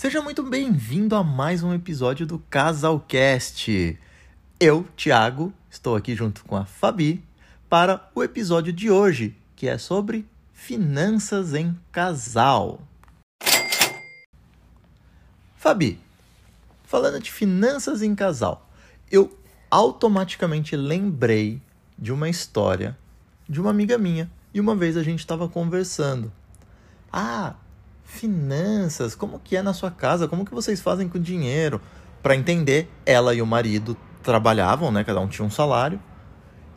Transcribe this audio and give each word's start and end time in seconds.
Seja 0.00 0.22
muito 0.22 0.42
bem-vindo 0.42 1.14
a 1.14 1.22
mais 1.22 1.62
um 1.62 1.74
episódio 1.74 2.26
do 2.26 2.38
Casalcast. 2.38 3.98
Eu, 4.58 4.86
Thiago, 4.96 5.52
estou 5.70 5.94
aqui 5.94 6.14
junto 6.14 6.42
com 6.46 6.56
a 6.56 6.64
Fabi 6.64 7.22
para 7.68 8.08
o 8.14 8.22
episódio 8.22 8.72
de 8.72 8.90
hoje, 8.90 9.36
que 9.54 9.68
é 9.68 9.76
sobre 9.76 10.26
finanças 10.54 11.52
em 11.52 11.78
casal. 11.92 12.80
Fabi, 15.58 16.00
falando 16.84 17.20
de 17.20 17.30
finanças 17.30 18.00
em 18.00 18.14
casal, 18.14 18.70
eu 19.10 19.38
automaticamente 19.70 20.76
lembrei 20.76 21.60
de 21.98 22.10
uma 22.10 22.30
história 22.30 22.96
de 23.46 23.60
uma 23.60 23.68
amiga 23.68 23.98
minha 23.98 24.30
e 24.54 24.60
uma 24.60 24.74
vez 24.74 24.96
a 24.96 25.02
gente 25.02 25.18
estava 25.18 25.46
conversando. 25.46 26.32
Ah, 27.12 27.54
finanças, 28.10 29.14
como 29.14 29.38
que 29.38 29.56
é 29.56 29.62
na 29.62 29.72
sua 29.72 29.90
casa? 29.90 30.26
Como 30.26 30.44
que 30.44 30.52
vocês 30.52 30.80
fazem 30.80 31.08
com 31.08 31.16
o 31.16 31.20
dinheiro? 31.20 31.80
Para 32.22 32.34
entender, 32.34 32.90
ela 33.06 33.34
e 33.34 33.40
o 33.40 33.46
marido 33.46 33.96
trabalhavam, 34.22 34.90
né? 34.90 35.04
Cada 35.04 35.20
um 35.20 35.28
tinha 35.28 35.46
um 35.46 35.50
salário. 35.50 36.00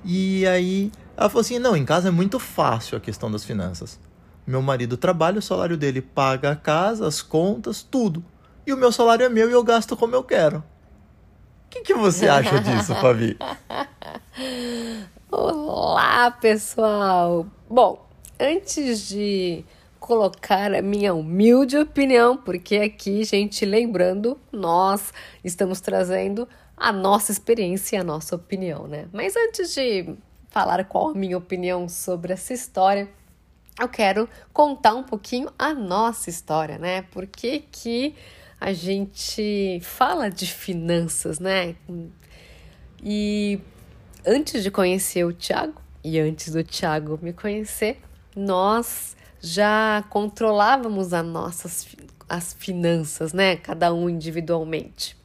E 0.05 0.45
aí 0.45 0.91
ela 1.17 1.27
falou 1.29 1.41
assim: 1.41 1.59
"Não, 1.59 1.75
em 1.75 1.83
casa 1.83 2.09
é 2.09 2.11
muito 2.11 2.39
fácil 2.39 2.97
a 2.97 3.01
questão 3.01 3.31
das 3.31 3.43
finanças. 3.43 3.99
Meu 4.45 4.61
marido 4.61 4.95
trabalha, 4.95 5.39
o 5.39 5.41
salário 5.41 5.75
dele 5.75 6.01
paga 6.01 6.51
a 6.51 6.55
casa, 6.55 7.07
as 7.07 7.21
contas, 7.21 7.81
tudo. 7.81 8.23
E 8.65 8.71
o 8.71 8.77
meu 8.77 8.91
salário 8.91 9.25
é 9.25 9.29
meu 9.29 9.49
e 9.49 9.53
eu 9.53 9.63
gasto 9.63 9.97
como 9.97 10.15
eu 10.15 10.23
quero." 10.23 10.57
O 10.57 11.69
que, 11.69 11.81
que 11.81 11.93
você 11.95 12.27
acha 12.27 12.59
disso, 12.59 12.93
Fabi? 12.93 13.35
Olá, 15.31 16.29
pessoal! 16.29 17.47
Bom, 17.67 18.07
antes 18.39 19.07
de 19.07 19.65
colocar 20.03 20.73
a 20.73 20.81
minha 20.81 21.13
humilde 21.13 21.77
opinião, 21.77 22.35
porque 22.35 22.75
aqui, 22.75 23.23
gente, 23.23 23.63
lembrando, 23.63 24.37
nós 24.51 25.13
estamos 25.45 25.79
trazendo 25.79 26.45
a 26.75 26.91
nossa 26.91 27.31
experiência 27.31 27.95
e 27.95 27.99
a 27.99 28.03
nossa 28.03 28.35
opinião, 28.35 28.85
né? 28.85 29.07
Mas 29.13 29.33
antes 29.37 29.73
de 29.73 30.13
falar 30.49 30.83
qual 30.83 31.11
a 31.11 31.13
minha 31.13 31.37
opinião 31.37 31.87
sobre 31.87 32.33
essa 32.33 32.53
história, 32.53 33.09
eu 33.79 33.87
quero 33.87 34.27
contar 34.51 34.93
um 34.93 35.03
pouquinho 35.03 35.49
a 35.57 35.73
nossa 35.73 36.29
história, 36.29 36.77
né? 36.77 37.03
Por 37.03 37.25
que 37.25 37.59
que 37.71 38.13
a 38.59 38.73
gente 38.73 39.79
fala 39.81 40.29
de 40.29 40.47
finanças, 40.47 41.39
né? 41.39 41.77
E 43.01 43.57
antes 44.27 44.63
de 44.63 44.69
conhecer 44.69 45.23
o 45.23 45.31
Thiago 45.31 45.81
e 46.03 46.19
antes 46.19 46.51
do 46.51 46.61
Thiago 46.61 47.17
me 47.21 47.31
conhecer, 47.31 48.01
nós 48.35 49.15
já 49.43 50.05
controlávamos 50.09 51.13
as 51.13 51.25
nossas 51.25 51.87
as 52.29 52.53
finanças, 52.53 53.33
né? 53.33 53.57
Cada 53.57 53.93
um 53.93 54.09
individualmente. 54.09 55.15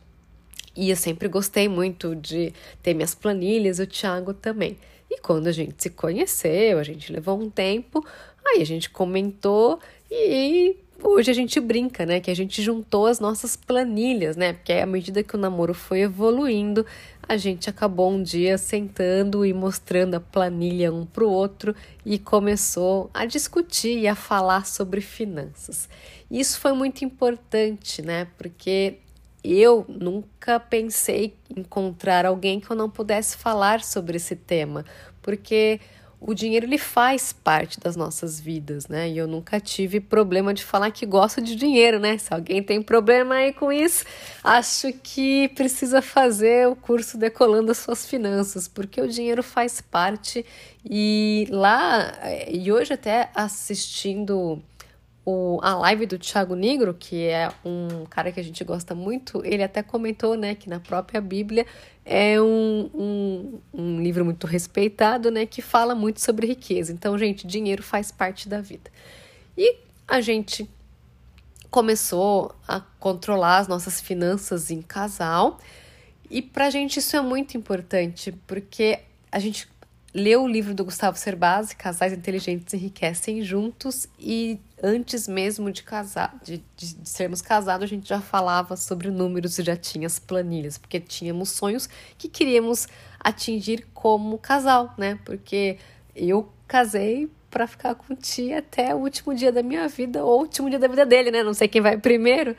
E 0.77 0.91
eu 0.91 0.97
sempre 0.97 1.29
gostei 1.29 1.69
muito 1.69 2.15
de 2.15 2.53
ter 2.83 2.93
minhas 2.93 3.15
planilhas, 3.15 3.79
o 3.79 3.87
Thiago 3.87 4.35
também. 4.35 4.77
E 5.09 5.21
quando 5.21 5.47
a 5.47 5.53
gente 5.53 5.75
se 5.79 5.91
conheceu, 5.91 6.79
a 6.79 6.83
gente 6.83 7.13
levou 7.13 7.41
um 7.41 7.49
tempo, 7.49 8.05
aí 8.47 8.61
a 8.61 8.67
gente 8.67 8.91
comentou 8.91 9.79
e 10.11 10.77
hoje 11.03 11.31
a 11.31 11.35
gente 11.35 11.59
brinca, 11.61 12.05
né? 12.05 12.21
Que 12.21 12.31
a 12.31 12.37
gente 12.37 12.61
juntou 12.61 13.07
as 13.07 13.21
nossas 13.21 13.57
planilhas, 13.57 14.37
né? 14.37 14.53
Porque 14.53 14.73
à 14.73 14.87
medida 14.87 15.23
que 15.23 15.35
o 15.35 15.39
namoro 15.39 15.73
foi 15.73 16.01
evoluindo, 16.01 16.85
a 17.29 17.37
gente 17.37 17.69
acabou 17.69 18.11
um 18.11 18.23
dia 18.23 18.57
sentando 18.57 19.45
e 19.45 19.53
mostrando 19.53 20.15
a 20.15 20.21
planilha 20.21 20.93
um 20.93 21.05
para 21.05 21.25
o 21.25 21.31
outro 21.31 21.77
e 22.05 22.19
começou 22.19 23.11
a 23.13 23.27
discutir 23.27 23.99
e 23.99 24.09
a 24.09 24.15
falar 24.15 24.65
sobre 24.65 25.03
finanças. 25.03 25.89
Isso 26.31 26.59
foi 26.59 26.73
muito 26.73 27.05
importante, 27.05 28.01
né? 28.01 28.27
Porque 28.39 28.99
eu 29.45 29.85
nunca 29.89 30.59
pensei 30.59 31.37
encontrar 31.55 32.25
alguém 32.25 32.59
que 32.59 32.71
eu 32.71 32.77
não 32.77 32.89
pudesse 32.89 33.37
falar 33.37 33.85
sobre 33.85 34.17
esse 34.17 34.35
tema, 34.35 34.85
porque 35.21 35.81
o 36.21 36.35
dinheiro 36.35 36.67
ele 36.67 36.79
faz 36.79 37.33
parte 37.33 37.79
das 37.79 37.95
nossas 37.95 38.41
vidas, 38.41 38.89
né? 38.89 39.09
E 39.09 39.19
eu 39.19 39.27
nunca 39.27 39.61
tive 39.61 40.01
problema 40.01 40.53
de 40.53 40.65
falar 40.65 40.91
que 40.91 41.07
gosto 41.07 41.41
de 41.41 41.55
dinheiro, 41.55 42.01
né? 42.01 42.19
Se 42.19 42.33
alguém 42.35 42.63
tem 42.63 42.83
problema 42.83 43.37
aí 43.37 43.53
com 43.53 43.73
isso, 43.73 44.05
acho 44.43 44.93
que 45.03 45.49
precisa 45.51 46.03
fazer 46.03 46.67
o 46.69 46.75
curso 46.75 47.17
Decolando 47.17 47.71
as 47.71 47.79
Suas 47.79 48.05
Finanças, 48.07 48.67
porque 48.67 49.01
o 49.01 49.09
dinheiro 49.09 49.43
faz 49.43 49.81
parte. 49.81 50.45
E 50.85 51.47
lá, 51.51 52.13
e 52.51 52.73
hoje 52.73 52.95
até 52.95 53.31
assistindo 53.35 54.63
o, 55.31 55.61
a 55.63 55.75
live 55.75 56.07
do 56.07 56.19
Thiago 56.19 56.55
Negro, 56.55 56.95
que 56.95 57.25
é 57.25 57.53
um 57.63 58.07
cara 58.07 58.33
que 58.33 58.41
a 58.41 58.43
gente 58.43 58.65
gosta 58.65 58.95
muito, 58.95 59.45
ele 59.45 59.63
até 59.63 59.83
comentou 59.83 60.35
né, 60.39 60.55
que 60.55 60.71
na 60.71 60.81
própria 60.81 61.21
Bíblia 61.21 61.67
é 62.03 62.41
um, 62.41 62.91
um, 62.95 63.61
um 63.75 64.01
livro 64.01 64.25
muito 64.25 64.47
respeitado, 64.47 65.31
né, 65.31 65.45
que 65.45 65.61
fala 65.61 65.95
muito 65.95 66.19
sobre 66.23 66.47
riqueza. 66.47 66.95
Então, 66.95 67.19
gente, 67.19 67.47
dinheiro 67.47 67.83
faz 67.83 68.11
parte 68.11 68.49
da 68.49 68.63
vida. 68.63 68.91
E 69.55 69.77
a 70.07 70.23
gente 70.23 70.67
começou 71.71 72.55
a 72.67 72.81
controlar 72.99 73.59
as 73.59 73.69
nossas 73.69 74.01
finanças 74.01 74.71
em 74.71 74.81
casal. 74.81 75.59
E 76.31 76.41
pra 76.41 76.71
gente 76.71 77.01
isso 77.01 77.15
é 77.15 77.21
muito 77.21 77.55
importante, 77.55 78.33
porque 78.47 79.01
a 79.31 79.39
gente 79.39 79.69
leu 80.15 80.43
o 80.43 80.49
livro 80.49 80.75
do 80.75 80.85
Gustavo 80.85 81.19
Cerbasi, 81.19 81.77
Casais 81.77 82.13
Inteligentes 82.13 82.73
Enriquecem 82.73 83.43
Juntos, 83.43 84.09
e 84.19 84.59
antes 84.83 85.29
mesmo 85.29 85.71
de 85.71 85.83
casar, 85.83 86.35
de, 86.43 86.63
de, 86.77 86.95
de, 86.95 87.09
sermos 87.09 87.43
casados, 87.43 87.85
a 87.85 87.87
gente 87.87 88.09
já 88.09 88.21
falava 88.21 88.77
sobre 88.77 89.11
números 89.11 89.59
e 89.59 89.63
já 89.63 89.77
tinha 89.77 90.07
as 90.07 90.19
planilhas, 90.19 90.79
porque 90.79 90.99
tínhamos 90.99 91.51
sonhos 91.51 91.89
que 92.17 92.29
queríamos 92.29 92.89
atingir 93.21 93.87
como 93.93 94.39
casal, 94.39 94.95
né? 94.97 95.19
Porque 95.25 95.79
eu 96.15 96.51
casei 96.67 97.31
para 97.51 97.67
ficar 97.67 97.95
com 97.95 98.13
o 98.13 98.17
Ti 98.17 98.53
até 98.53 98.95
o 98.95 98.99
último 98.99 99.35
dia 99.35 99.53
da 99.53 99.63
minha 99.63 99.89
vida, 99.89 100.25
ou 100.25 100.39
o 100.39 100.41
último 100.43 100.71
dia 100.71 100.79
da 100.79 100.89
vida 100.89 101.05
dele, 101.05 101.31
né? 101.31 101.43
Não 101.43 101.55
sei 101.55 101.69
quem 101.69 101.81
vai 101.81 101.99
primeiro. 101.99 102.57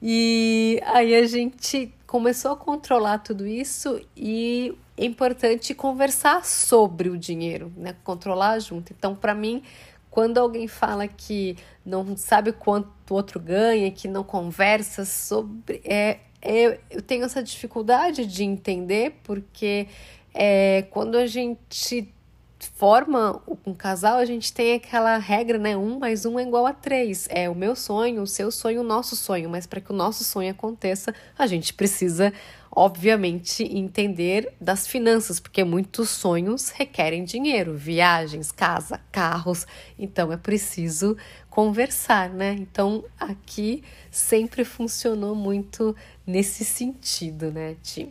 E 0.00 0.80
aí 0.84 1.14
a 1.14 1.26
gente 1.26 1.92
começou 2.06 2.52
a 2.52 2.56
controlar 2.56 3.18
tudo 3.18 3.46
isso 3.46 4.00
e 4.16 4.76
é 4.96 5.04
importante 5.04 5.74
conversar 5.74 6.44
sobre 6.44 7.08
o 7.08 7.16
dinheiro, 7.16 7.72
né? 7.76 7.96
Controlar 8.04 8.58
junto. 8.58 8.92
Então, 8.92 9.14
para 9.14 9.34
mim, 9.34 9.62
quando 10.10 10.38
alguém 10.38 10.68
fala 10.68 11.08
que 11.08 11.56
não 11.84 12.16
sabe 12.16 12.52
quanto 12.52 12.88
o 13.10 13.14
outro 13.14 13.40
ganha, 13.40 13.90
que 13.90 14.06
não 14.06 14.22
conversa 14.22 15.04
sobre. 15.04 15.80
É, 15.84 16.18
é, 16.40 16.78
eu 16.90 17.00
tenho 17.00 17.24
essa 17.24 17.42
dificuldade 17.42 18.26
de 18.26 18.44
entender, 18.44 19.20
porque 19.22 19.88
é, 20.34 20.82
quando 20.90 21.16
a 21.16 21.26
gente 21.26 22.12
forma 22.74 23.42
um 23.66 23.74
casal, 23.74 24.18
a 24.18 24.24
gente 24.24 24.52
tem 24.52 24.74
aquela 24.74 25.18
regra, 25.18 25.58
né? 25.58 25.76
Um 25.76 25.98
mais 25.98 26.24
um 26.24 26.38
é 26.38 26.42
igual 26.42 26.66
a 26.66 26.72
três. 26.72 27.26
É 27.30 27.48
o 27.48 27.54
meu 27.54 27.74
sonho, 27.74 28.22
o 28.22 28.26
seu 28.26 28.50
sonho, 28.50 28.82
o 28.82 28.84
nosso 28.84 29.16
sonho. 29.16 29.48
Mas 29.48 29.66
para 29.66 29.80
que 29.80 29.90
o 29.90 29.94
nosso 29.94 30.22
sonho 30.24 30.50
aconteça, 30.50 31.14
a 31.38 31.46
gente 31.46 31.74
precisa, 31.74 32.32
obviamente, 32.74 33.62
entender 33.64 34.50
das 34.58 34.86
finanças, 34.86 35.38
porque 35.38 35.62
muitos 35.62 36.08
sonhos 36.08 36.70
requerem 36.70 37.22
dinheiro, 37.22 37.74
viagens, 37.76 38.50
casa, 38.50 38.98
carros. 39.12 39.66
Então 39.98 40.32
é 40.32 40.38
preciso 40.38 41.16
conversar, 41.50 42.30
né? 42.30 42.56
Então 42.58 43.04
aqui 43.20 43.84
sempre 44.10 44.64
funcionou 44.64 45.34
muito 45.34 45.94
nesse 46.26 46.64
sentido, 46.64 47.52
né, 47.52 47.76
Tim? 47.82 48.10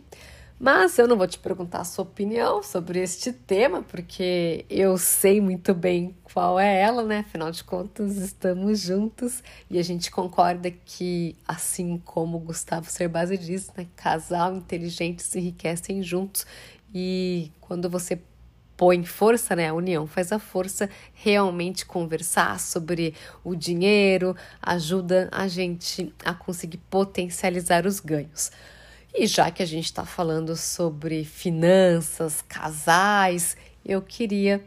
Mas 0.64 0.96
eu 0.96 1.08
não 1.08 1.18
vou 1.18 1.26
te 1.26 1.40
perguntar 1.40 1.80
a 1.80 1.84
sua 1.84 2.04
opinião 2.04 2.62
sobre 2.62 3.00
este 3.00 3.32
tema, 3.32 3.82
porque 3.82 4.64
eu 4.70 4.96
sei 4.96 5.40
muito 5.40 5.74
bem 5.74 6.14
qual 6.22 6.56
é 6.60 6.80
ela, 6.80 7.02
né? 7.02 7.18
Afinal 7.18 7.50
de 7.50 7.64
contas, 7.64 8.16
estamos 8.16 8.78
juntos 8.78 9.42
e 9.68 9.76
a 9.76 9.82
gente 9.82 10.08
concorda 10.08 10.70
que, 10.70 11.34
assim 11.48 12.00
como 12.04 12.38
Gustavo 12.38 12.88
Cerbasi 12.88 13.36
diz, 13.36 13.72
né? 13.76 13.88
Casal 13.96 14.54
inteligente 14.54 15.20
se 15.24 15.40
enriquecem 15.40 16.00
juntos 16.00 16.46
e 16.94 17.50
quando 17.60 17.90
você 17.90 18.22
põe 18.76 19.02
força, 19.02 19.56
né? 19.56 19.66
A 19.66 19.74
união 19.74 20.06
faz 20.06 20.30
a 20.30 20.38
força, 20.38 20.88
realmente 21.12 21.84
conversar 21.84 22.60
sobre 22.60 23.16
o 23.42 23.56
dinheiro 23.56 24.36
ajuda 24.62 25.28
a 25.32 25.48
gente 25.48 26.14
a 26.24 26.32
conseguir 26.32 26.78
potencializar 26.88 27.84
os 27.84 27.98
ganhos. 27.98 28.52
E 29.14 29.26
já 29.26 29.50
que 29.50 29.62
a 29.62 29.66
gente 29.66 29.84
está 29.84 30.06
falando 30.06 30.56
sobre 30.56 31.24
finanças, 31.24 32.42
casais, 32.48 33.56
eu 33.84 34.00
queria 34.00 34.64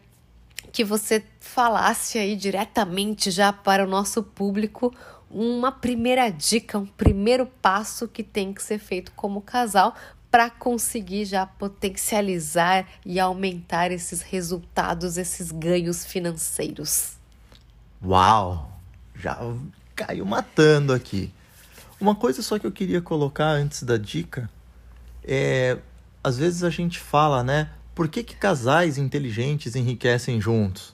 que 0.72 0.84
você 0.84 1.24
falasse 1.40 2.20
aí 2.20 2.36
diretamente 2.36 3.32
já 3.32 3.52
para 3.52 3.84
o 3.84 3.88
nosso 3.88 4.22
público 4.22 4.94
uma 5.32 5.72
primeira 5.72 6.30
dica, 6.30 6.78
um 6.78 6.86
primeiro 6.86 7.46
passo 7.46 8.08
que 8.08 8.24
tem 8.24 8.54
que 8.54 8.62
ser 8.62 8.78
feito 8.78 9.12
como 9.14 9.42
casal 9.42 9.96
para 10.30 10.50
conseguir 10.50 11.26
já 11.26 11.46
potencializar 11.46 12.86
e 13.06 13.20
aumentar 13.20 13.92
esses 13.92 14.22
resultados, 14.22 15.18
esses 15.18 15.52
ganhos 15.52 16.06
financeiros. 16.06 17.14
Uau! 18.04 18.70
Já 19.16 19.40
caiu 19.96 20.26
matando 20.26 20.94
aqui. 20.94 21.32
Uma 22.00 22.16
coisa 22.16 22.42
só 22.42 22.60
que 22.60 22.68
eu 22.68 22.72
queria 22.72 23.02
colocar 23.02 23.50
antes 23.52 23.84
da 23.84 23.98
dica 23.98 24.50
é. 25.24 25.78
Às 26.24 26.38
vezes 26.38 26.64
a 26.64 26.70
gente 26.70 27.00
fala, 27.00 27.44
né? 27.44 27.70
Por 27.94 28.08
que, 28.08 28.24
que 28.24 28.36
casais 28.36 28.98
inteligentes 28.98 29.76
enriquecem 29.76 30.42
juntos? 30.42 30.94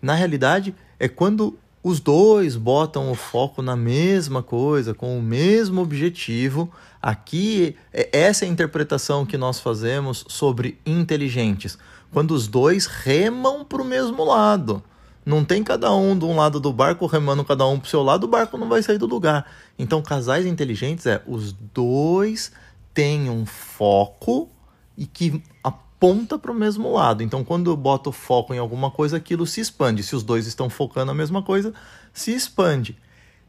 Na 0.00 0.14
realidade, 0.14 0.74
é 0.98 1.08
quando 1.08 1.58
os 1.82 2.00
dois 2.00 2.56
botam 2.56 3.10
o 3.10 3.14
foco 3.14 3.60
na 3.60 3.76
mesma 3.76 4.42
coisa, 4.42 4.94
com 4.94 5.18
o 5.18 5.22
mesmo 5.22 5.82
objetivo. 5.82 6.72
Aqui, 7.02 7.76
é, 7.92 8.08
essa 8.12 8.44
é 8.44 8.48
a 8.48 8.50
interpretação 8.50 9.26
que 9.26 9.36
nós 9.36 9.60
fazemos 9.60 10.24
sobre 10.28 10.78
inteligentes. 10.86 11.76
Quando 12.10 12.32
os 12.32 12.48
dois 12.48 12.86
remam 12.86 13.64
para 13.64 13.82
o 13.82 13.84
mesmo 13.84 14.24
lado. 14.24 14.82
Não 15.24 15.44
tem 15.44 15.62
cada 15.62 15.94
um 15.94 16.18
de 16.18 16.24
um 16.24 16.36
lado 16.36 16.58
do 16.58 16.72
barco 16.72 17.06
remando 17.06 17.44
cada 17.44 17.66
um 17.66 17.78
para 17.78 17.86
o 17.86 17.90
seu 17.90 18.02
lado, 18.02 18.24
o 18.24 18.28
barco 18.28 18.58
não 18.58 18.68
vai 18.68 18.82
sair 18.82 18.98
do 18.98 19.06
lugar. 19.06 19.46
Então, 19.78 20.02
casais 20.02 20.46
inteligentes 20.46 21.06
é 21.06 21.22
os 21.26 21.52
dois 21.52 22.52
têm 22.92 23.30
um 23.30 23.46
foco 23.46 24.50
e 24.96 25.06
que 25.06 25.42
aponta 25.62 26.38
para 26.38 26.50
o 26.50 26.54
mesmo 26.54 26.92
lado. 26.92 27.22
Então, 27.22 27.44
quando 27.44 27.70
eu 27.70 27.76
boto 27.76 28.10
foco 28.10 28.52
em 28.52 28.58
alguma 28.58 28.90
coisa, 28.90 29.16
aquilo 29.16 29.46
se 29.46 29.60
expande. 29.60 30.02
Se 30.02 30.16
os 30.16 30.24
dois 30.24 30.46
estão 30.46 30.68
focando 30.68 31.12
a 31.12 31.14
mesma 31.14 31.42
coisa, 31.42 31.72
se 32.12 32.34
expande. 32.34 32.98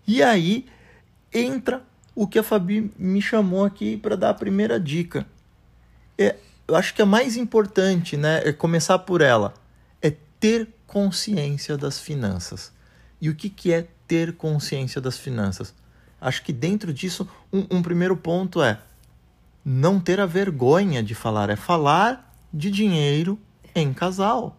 E 0.08 0.22
aí 0.22 0.68
entra 1.34 1.82
o 2.16 2.28
que 2.28 2.38
a 2.38 2.44
Fabi 2.44 2.92
me 2.98 3.22
chamou 3.22 3.66
aqui 3.66 3.98
para 3.98 4.16
dar 4.16 4.30
a 4.30 4.34
primeira 4.36 4.80
dica. 4.80 5.26
É, 6.18 6.36
eu 6.68 6.76
acho 6.76 6.94
que 6.94 7.02
é 7.02 7.06
mais 7.06 7.36
importante, 7.36 8.16
né, 8.16 8.42
é 8.46 8.54
começar 8.54 9.00
por 9.00 9.22
ela, 9.22 9.54
é 10.02 10.14
ter 10.40 10.70
consciência 10.94 11.76
das 11.76 11.98
finanças. 11.98 12.72
E 13.20 13.28
o 13.28 13.34
que, 13.34 13.50
que 13.50 13.74
é 13.74 13.88
ter 14.08 14.34
consciência 14.34 15.02
das 15.02 15.18
finanças? 15.18 15.74
Acho 16.22 16.44
que 16.44 16.54
dentro 16.54 16.94
disso, 16.94 17.28
um, 17.52 17.78
um 17.78 17.82
primeiro 17.82 18.16
ponto 18.16 18.62
é 18.62 18.80
não 19.66 20.00
ter 20.00 20.20
a 20.20 20.28
vergonha 20.28 21.02
de 21.02 21.16
falar, 21.16 21.50
é 21.50 21.56
falar 21.56 22.32
de 22.54 22.70
dinheiro 22.70 23.40
em 23.74 23.92
casal. 23.92 24.56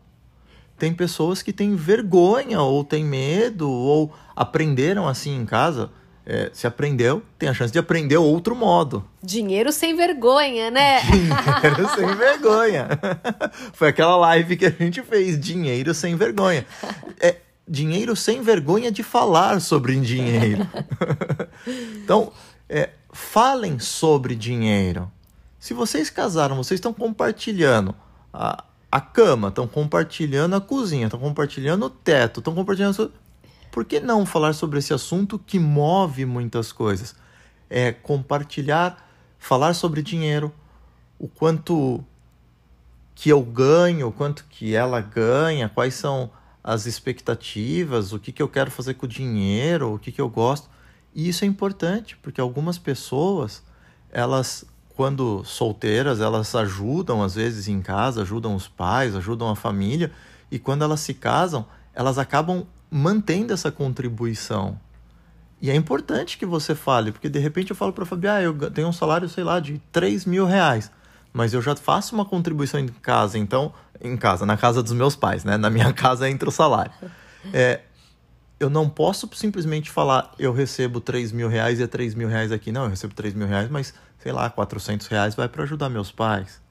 Tem 0.76 0.92
pessoas 0.92 1.40
que 1.40 1.52
têm 1.52 1.76
vergonha 1.76 2.60
ou 2.60 2.82
têm 2.82 3.04
medo 3.04 3.70
ou 3.70 4.12
aprenderam 4.34 5.06
assim 5.06 5.36
em 5.36 5.46
casa. 5.46 5.92
É, 6.26 6.50
se 6.54 6.66
aprendeu, 6.66 7.22
tem 7.38 7.50
a 7.50 7.54
chance 7.54 7.70
de 7.70 7.78
aprender 7.78 8.16
outro 8.16 8.56
modo. 8.56 9.04
Dinheiro 9.22 9.70
sem 9.70 9.94
vergonha, 9.94 10.70
né? 10.70 11.00
Dinheiro 11.02 11.88
sem 11.94 12.16
vergonha. 12.16 12.88
Foi 13.74 13.88
aquela 13.88 14.16
live 14.16 14.56
que 14.56 14.64
a 14.64 14.70
gente 14.70 15.02
fez, 15.02 15.38
dinheiro 15.38 15.92
sem 15.92 16.16
vergonha. 16.16 16.66
É, 17.20 17.36
dinheiro 17.68 18.16
sem 18.16 18.40
vergonha 18.40 18.90
de 18.90 19.02
falar 19.02 19.60
sobre 19.60 20.00
dinheiro. 20.00 20.66
então, 22.02 22.32
é, 22.68 22.90
falem 23.12 23.78
sobre 23.78 24.34
dinheiro. 24.34 25.10
Se 25.58 25.72
vocês 25.72 26.10
casaram, 26.10 26.56
vocês 26.56 26.78
estão 26.78 26.92
compartilhando 26.92 27.94
a, 28.32 28.64
a 28.90 29.00
cama, 29.00 29.48
estão 29.48 29.66
compartilhando 29.66 30.56
a 30.56 30.60
cozinha, 30.60 31.06
estão 31.06 31.18
compartilhando 31.18 31.86
o 31.86 31.90
teto, 31.90 32.40
estão 32.40 32.54
compartilhando. 32.54 33.12
Por 33.74 33.84
que 33.84 33.98
não 33.98 34.24
falar 34.24 34.52
sobre 34.52 34.78
esse 34.78 34.94
assunto 34.94 35.36
que 35.36 35.58
move 35.58 36.24
muitas 36.24 36.70
coisas? 36.70 37.12
É 37.68 37.90
compartilhar, 37.90 39.04
falar 39.36 39.74
sobre 39.74 40.00
dinheiro, 40.00 40.54
o 41.18 41.26
quanto 41.26 42.04
que 43.16 43.30
eu 43.30 43.42
ganho, 43.42 44.06
o 44.06 44.12
quanto 44.12 44.44
que 44.48 44.76
ela 44.76 45.00
ganha, 45.00 45.68
quais 45.68 45.94
são 45.94 46.30
as 46.62 46.86
expectativas, 46.86 48.12
o 48.12 48.20
que, 48.20 48.30
que 48.30 48.40
eu 48.40 48.48
quero 48.48 48.70
fazer 48.70 48.94
com 48.94 49.06
o 49.06 49.08
dinheiro, 49.08 49.94
o 49.94 49.98
que, 49.98 50.12
que 50.12 50.20
eu 50.20 50.28
gosto. 50.28 50.70
E 51.12 51.28
isso 51.28 51.44
é 51.44 51.48
importante, 51.48 52.16
porque 52.18 52.40
algumas 52.40 52.78
pessoas, 52.78 53.60
elas 54.12 54.64
quando 54.94 55.42
solteiras, 55.42 56.20
elas 56.20 56.54
ajudam 56.54 57.24
às 57.24 57.34
vezes 57.34 57.66
em 57.66 57.82
casa, 57.82 58.22
ajudam 58.22 58.54
os 58.54 58.68
pais, 58.68 59.16
ajudam 59.16 59.48
a 59.48 59.56
família, 59.56 60.12
e 60.48 60.60
quando 60.60 60.84
elas 60.84 61.00
se 61.00 61.12
casam, 61.12 61.66
elas 61.92 62.18
acabam 62.18 62.64
mantendo 62.96 63.52
essa 63.52 63.72
contribuição. 63.72 64.78
E 65.60 65.68
é 65.68 65.74
importante 65.74 66.38
que 66.38 66.46
você 66.46 66.76
fale, 66.76 67.10
porque 67.10 67.28
de 67.28 67.40
repente 67.40 67.70
eu 67.70 67.76
falo 67.76 67.92
para 67.92 68.04
a 68.04 68.06
Fabi, 68.06 68.28
ah, 68.28 68.40
eu 68.40 68.70
tenho 68.70 68.86
um 68.86 68.92
salário, 68.92 69.28
sei 69.28 69.42
lá, 69.42 69.58
de 69.58 69.82
3 69.90 70.24
mil 70.24 70.46
reais, 70.46 70.92
mas 71.32 71.52
eu 71.52 71.60
já 71.60 71.74
faço 71.74 72.14
uma 72.14 72.24
contribuição 72.24 72.78
em 72.78 72.86
casa, 72.86 73.36
então, 73.36 73.74
em 74.00 74.16
casa, 74.16 74.46
na 74.46 74.56
casa 74.56 74.80
dos 74.80 74.92
meus 74.92 75.16
pais, 75.16 75.42
né? 75.42 75.56
Na 75.56 75.68
minha 75.70 75.90
casa 75.92 76.30
entra 76.30 76.48
o 76.48 76.52
salário. 76.52 76.92
É, 77.52 77.80
eu 78.60 78.70
não 78.70 78.88
posso 78.88 79.28
simplesmente 79.34 79.90
falar, 79.90 80.32
eu 80.38 80.52
recebo 80.52 81.00
3 81.00 81.32
mil 81.32 81.48
reais 81.48 81.80
e 81.80 81.82
é 81.82 81.88
3 81.88 82.14
mil 82.14 82.28
reais 82.28 82.52
aqui. 82.52 82.70
Não, 82.70 82.84
eu 82.84 82.90
recebo 82.90 83.12
3 83.12 83.34
mil 83.34 83.48
reais, 83.48 83.68
mas 83.68 83.92
sei 84.20 84.30
lá, 84.30 84.48
400 84.48 85.08
reais 85.08 85.34
vai 85.34 85.48
para 85.48 85.64
ajudar 85.64 85.88
meus 85.88 86.12
pais. 86.12 86.62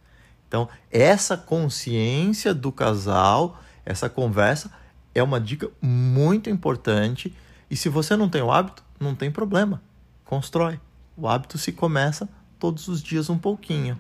Então, 0.48 0.70
essa 0.90 1.36
consciência 1.36 2.54
do 2.54 2.72
casal, 2.72 3.60
essa 3.86 4.08
conversa, 4.08 4.72
é 5.14 5.22
uma 5.22 5.40
dica 5.40 5.70
muito 5.82 6.50
importante. 6.50 7.34
E 7.70 7.76
se 7.76 7.90
você 7.90 8.16
não 8.16 8.30
tem 8.30 8.42
o 8.42 8.52
hábito, 8.52 8.84
não 9.00 9.16
tem 9.16 9.32
problema. 9.32 9.82
Constrói. 10.26 10.80
O 11.16 11.28
hábito 11.28 11.58
se 11.58 11.72
começa 11.72 12.28
todos 12.60 12.88
os 12.88 13.02
dias 13.02 13.30
um 13.30 13.38
pouquinho. 13.38 13.98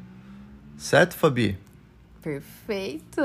Certo, 0.77 1.15
Fabi? 1.15 1.57
Perfeito. 2.21 3.21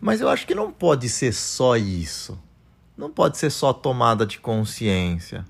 Mas 0.00 0.20
eu 0.20 0.28
acho 0.28 0.46
que 0.46 0.54
não 0.54 0.70
pode 0.70 1.08
ser 1.08 1.32
só 1.32 1.76
isso. 1.76 2.38
Não 2.96 3.10
pode 3.10 3.38
ser 3.38 3.50
só 3.50 3.72
tomada 3.72 4.24
de 4.24 4.38
consciência 4.38 5.44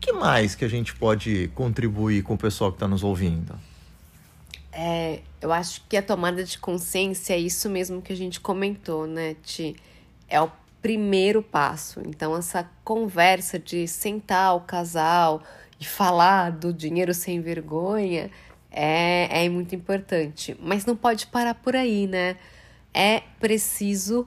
que 0.00 0.12
mais 0.12 0.54
que 0.54 0.64
a 0.64 0.68
gente 0.68 0.94
pode 0.94 1.48
contribuir 1.54 2.22
com 2.22 2.34
o 2.34 2.38
pessoal 2.38 2.72
que 2.72 2.76
está 2.76 2.88
nos 2.88 3.04
ouvindo? 3.04 3.54
É, 4.72 5.20
eu 5.40 5.52
acho 5.52 5.82
que 5.88 5.96
a 5.96 6.02
tomada 6.02 6.42
de 6.42 6.58
consciência 6.58 7.34
é 7.34 7.38
isso 7.38 7.68
mesmo 7.68 8.00
que 8.00 8.12
a 8.12 8.16
gente 8.16 8.40
comentou, 8.40 9.06
né, 9.06 9.36
Ti? 9.42 9.76
É 10.30 10.40
o 10.40 10.50
primeiro 10.80 11.42
passo. 11.42 12.00
Então, 12.06 12.34
essa 12.36 12.70
conversa 12.82 13.58
de 13.58 13.86
sentar 13.86 14.56
o 14.56 14.60
casal 14.60 15.42
e 15.78 15.84
falar 15.84 16.50
do 16.52 16.72
dinheiro 16.72 17.12
sem 17.12 17.40
vergonha 17.40 18.30
é, 18.70 19.44
é 19.44 19.48
muito 19.48 19.74
importante. 19.74 20.56
Mas 20.58 20.86
não 20.86 20.96
pode 20.96 21.26
parar 21.26 21.54
por 21.54 21.76
aí, 21.76 22.06
né? 22.06 22.36
É 22.94 23.22
preciso 23.38 24.26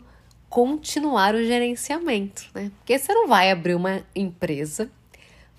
continuar 0.50 1.34
o 1.34 1.44
gerenciamento, 1.44 2.44
né? 2.54 2.72
Porque 2.78 3.00
você 3.00 3.12
não 3.12 3.28
vai 3.28 3.50
abrir 3.50 3.74
uma 3.74 4.04
empresa 4.14 4.92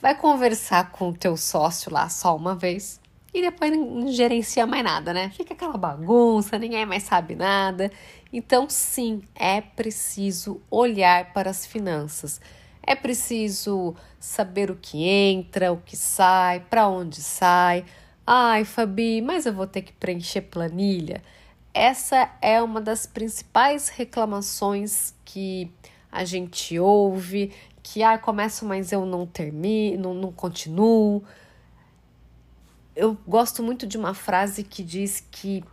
vai 0.04 0.14
conversar 0.14 0.90
com 0.90 1.09
o 1.09 1.16
teu 1.16 1.35
sócio 1.35 1.90
lá 1.90 2.11
só 2.11 2.37
uma 2.37 2.54
vez 2.54 3.00
e 3.35 3.43
depois 3.43 3.73
não 3.73 4.07
gerencia 4.09 4.64
mais 4.64 4.85
nada, 4.85 5.12
né? 5.12 5.31
Fica 5.31 5.55
aquela 5.55 5.76
bagunça, 5.76 6.59
ninguém 6.59 6.87
mais 6.87 7.03
sabe 7.03 7.35
nada. 7.35 7.91
Então, 8.33 8.71
sim, 8.71 9.23
é 9.35 9.61
preciso 9.61 10.61
olhar 10.71 11.33
para 11.33 11.50
as 11.50 11.67
finanças. 11.67 12.41
É 12.87 12.95
preciso 12.95 13.95
saber 14.21 14.71
o 14.71 14.76
que 14.76 15.05
entra, 15.05 15.73
o 15.73 15.79
que 15.79 15.97
sai, 15.97 16.61
para 16.61 16.88
onde 16.88 17.21
sai. 17.21 17.85
Ai, 18.26 18.64
Fabi, 18.64 19.21
mas 19.21 19.47
eu 19.47 19.53
vou 19.53 19.67
ter 19.67 19.83
que 19.83 19.93
preencher 19.93 20.43
planilha. 20.43 21.21
Essa 21.73 22.31
é 22.41 22.62
uma 22.62 22.81
das 22.81 23.05
principais 23.05 23.88
reclamações 23.88 25.12
que 25.25 25.71
a 26.12 26.25
gente 26.25 26.79
ouve 26.79 27.53
que 27.85 28.03
ah, 28.03 28.17
começo, 28.17 28.64
mas 28.64 28.91
eu 28.91 29.05
não 29.05 29.26
termino, 29.26 30.03
não, 30.03 30.14
não 30.14 30.33
continuo. 30.33 31.23
Eu 32.96 33.16
gosto 33.26 33.62
muito 33.62 33.86
de 33.86 33.98
uma 33.98 34.14
frase 34.14 34.62
que 34.62 34.82
diz 34.82 35.26
que 35.30 35.64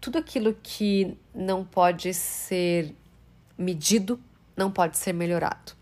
tudo 0.00 0.18
aquilo 0.18 0.56
que 0.62 1.16
não 1.34 1.64
pode 1.64 2.12
ser 2.12 2.94
medido 3.56 4.18
não 4.56 4.70
pode 4.70 4.98
ser 4.98 5.12
melhorado. 5.12 5.72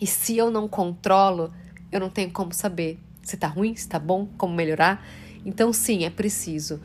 E 0.00 0.06
se 0.06 0.36
eu 0.36 0.50
não 0.50 0.66
controlo, 0.66 1.52
eu 1.92 2.00
não 2.00 2.10
tenho 2.10 2.32
como 2.32 2.52
saber 2.52 2.98
se 3.22 3.36
tá 3.36 3.46
ruim, 3.46 3.76
se 3.76 3.88
tá 3.88 3.98
bom, 3.98 4.26
como 4.36 4.54
melhorar. 4.54 5.06
Então, 5.44 5.72
sim, 5.72 6.04
é 6.04 6.10
preciso. 6.10 6.80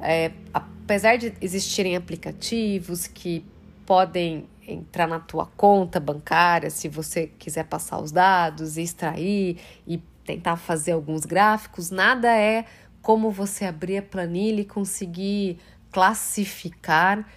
É, 0.00 0.32
apesar 0.54 1.16
de 1.16 1.34
existirem 1.40 1.96
aplicativos 1.96 3.06
que 3.06 3.44
podem 3.84 4.48
entrar 4.66 5.06
na 5.06 5.18
tua 5.18 5.46
conta 5.46 5.98
bancária, 5.98 6.70
se 6.70 6.88
você 6.88 7.26
quiser 7.26 7.64
passar 7.64 8.00
os 8.00 8.12
dados, 8.12 8.76
extrair 8.76 9.58
e 9.86 10.00
tentar 10.30 10.56
fazer 10.56 10.92
alguns 10.92 11.24
gráficos, 11.24 11.90
nada 11.90 12.28
é 12.28 12.64
como 13.02 13.30
você 13.30 13.64
abrir 13.64 13.98
a 13.98 14.02
planilha 14.02 14.60
e 14.60 14.64
conseguir 14.64 15.58
classificar 15.90 17.28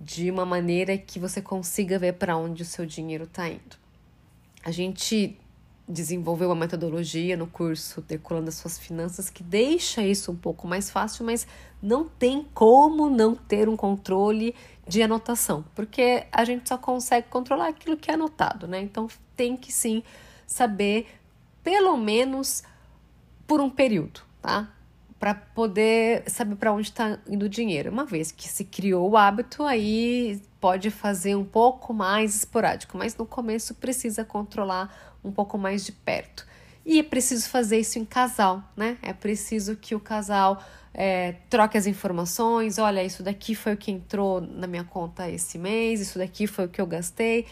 de 0.00 0.30
uma 0.30 0.44
maneira 0.44 0.98
que 0.98 1.18
você 1.18 1.40
consiga 1.40 1.98
ver 1.98 2.14
para 2.14 2.36
onde 2.36 2.62
o 2.62 2.64
seu 2.64 2.84
dinheiro 2.84 3.24
está 3.24 3.48
indo. 3.48 3.78
A 4.64 4.70
gente 4.70 5.38
desenvolveu 5.86 6.48
uma 6.48 6.56
metodologia 6.56 7.36
no 7.36 7.46
curso 7.46 8.00
Decolando 8.00 8.48
as 8.48 8.54
Suas 8.54 8.78
Finanças 8.78 9.28
que 9.28 9.42
deixa 9.42 10.02
isso 10.02 10.32
um 10.32 10.36
pouco 10.36 10.66
mais 10.66 10.90
fácil, 10.90 11.24
mas 11.24 11.46
não 11.82 12.08
tem 12.08 12.46
como 12.54 13.10
não 13.10 13.34
ter 13.34 13.68
um 13.68 13.76
controle 13.76 14.54
de 14.88 15.02
anotação, 15.02 15.64
porque 15.74 16.24
a 16.32 16.44
gente 16.44 16.68
só 16.68 16.76
consegue 16.76 17.28
controlar 17.28 17.68
aquilo 17.68 17.96
que 17.96 18.10
é 18.10 18.14
anotado, 18.14 18.66
né? 18.66 18.80
Então 18.80 19.06
tem 19.36 19.56
que 19.56 19.72
sim 19.72 20.02
saber 20.46 21.06
pelo 21.62 21.96
menos 21.96 22.62
por 23.46 23.60
um 23.60 23.68
período, 23.68 24.20
tá? 24.40 24.72
Para 25.18 25.34
poder 25.34 26.22
saber 26.28 26.56
para 26.56 26.72
onde 26.72 26.88
está 26.88 27.18
indo 27.28 27.46
o 27.46 27.48
dinheiro. 27.48 27.90
Uma 27.90 28.04
vez 28.04 28.32
que 28.32 28.48
se 28.48 28.64
criou 28.64 29.10
o 29.10 29.16
hábito, 29.16 29.64
aí 29.64 30.40
pode 30.60 30.90
fazer 30.90 31.34
um 31.34 31.44
pouco 31.44 31.92
mais 31.92 32.36
esporádico, 32.36 32.96
mas 32.96 33.16
no 33.16 33.26
começo 33.26 33.74
precisa 33.74 34.24
controlar 34.24 35.18
um 35.24 35.30
pouco 35.30 35.58
mais 35.58 35.84
de 35.84 35.92
perto. 35.92 36.46
E 36.84 36.98
é 36.98 37.02
preciso 37.02 37.48
fazer 37.48 37.78
isso 37.78 37.98
em 37.98 38.04
casal, 38.04 38.62
né? 38.76 38.96
É 39.02 39.12
preciso 39.12 39.76
que 39.76 39.94
o 39.94 40.00
casal 40.00 40.62
é, 40.94 41.36
troque 41.48 41.76
as 41.76 41.86
informações. 41.86 42.78
Olha, 42.78 43.02
isso 43.04 43.22
daqui 43.22 43.54
foi 43.54 43.74
o 43.74 43.76
que 43.76 43.90
entrou 43.90 44.40
na 44.40 44.66
minha 44.66 44.84
conta 44.84 45.28
esse 45.28 45.58
mês, 45.58 46.00
isso 46.00 46.18
daqui 46.18 46.46
foi 46.46 46.66
o 46.66 46.68
que 46.68 46.80
eu 46.80 46.86
gastei, 46.86 47.46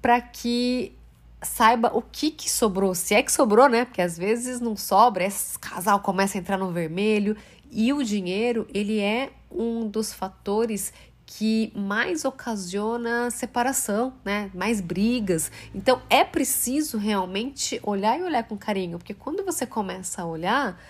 para 0.00 0.20
que 0.20 0.96
saiba 1.42 1.90
o 1.94 2.02
que, 2.02 2.30
que 2.30 2.50
sobrou, 2.50 2.94
se 2.94 3.14
é 3.14 3.22
que 3.22 3.32
sobrou, 3.32 3.68
né? 3.68 3.84
Porque 3.84 4.02
às 4.02 4.18
vezes 4.18 4.60
não 4.60 4.76
sobra, 4.76 5.24
esse 5.24 5.58
casal 5.58 6.00
começa 6.00 6.36
a 6.36 6.40
entrar 6.40 6.58
no 6.58 6.70
vermelho 6.70 7.36
e 7.70 7.92
o 7.92 8.02
dinheiro, 8.02 8.66
ele 8.74 8.98
é 8.98 9.30
um 9.50 9.88
dos 9.88 10.12
fatores 10.12 10.92
que 11.24 11.72
mais 11.76 12.24
ocasiona 12.24 13.30
separação, 13.30 14.12
né? 14.24 14.50
Mais 14.52 14.80
brigas. 14.80 15.50
Então 15.72 16.02
é 16.10 16.24
preciso 16.24 16.98
realmente 16.98 17.80
olhar 17.84 18.18
e 18.18 18.22
olhar 18.22 18.42
com 18.42 18.58
carinho, 18.58 18.98
porque 18.98 19.14
quando 19.14 19.44
você 19.44 19.64
começa 19.64 20.22
a 20.22 20.26
olhar, 20.26 20.80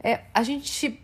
é, 0.00 0.22
a 0.32 0.42
gente 0.44 1.00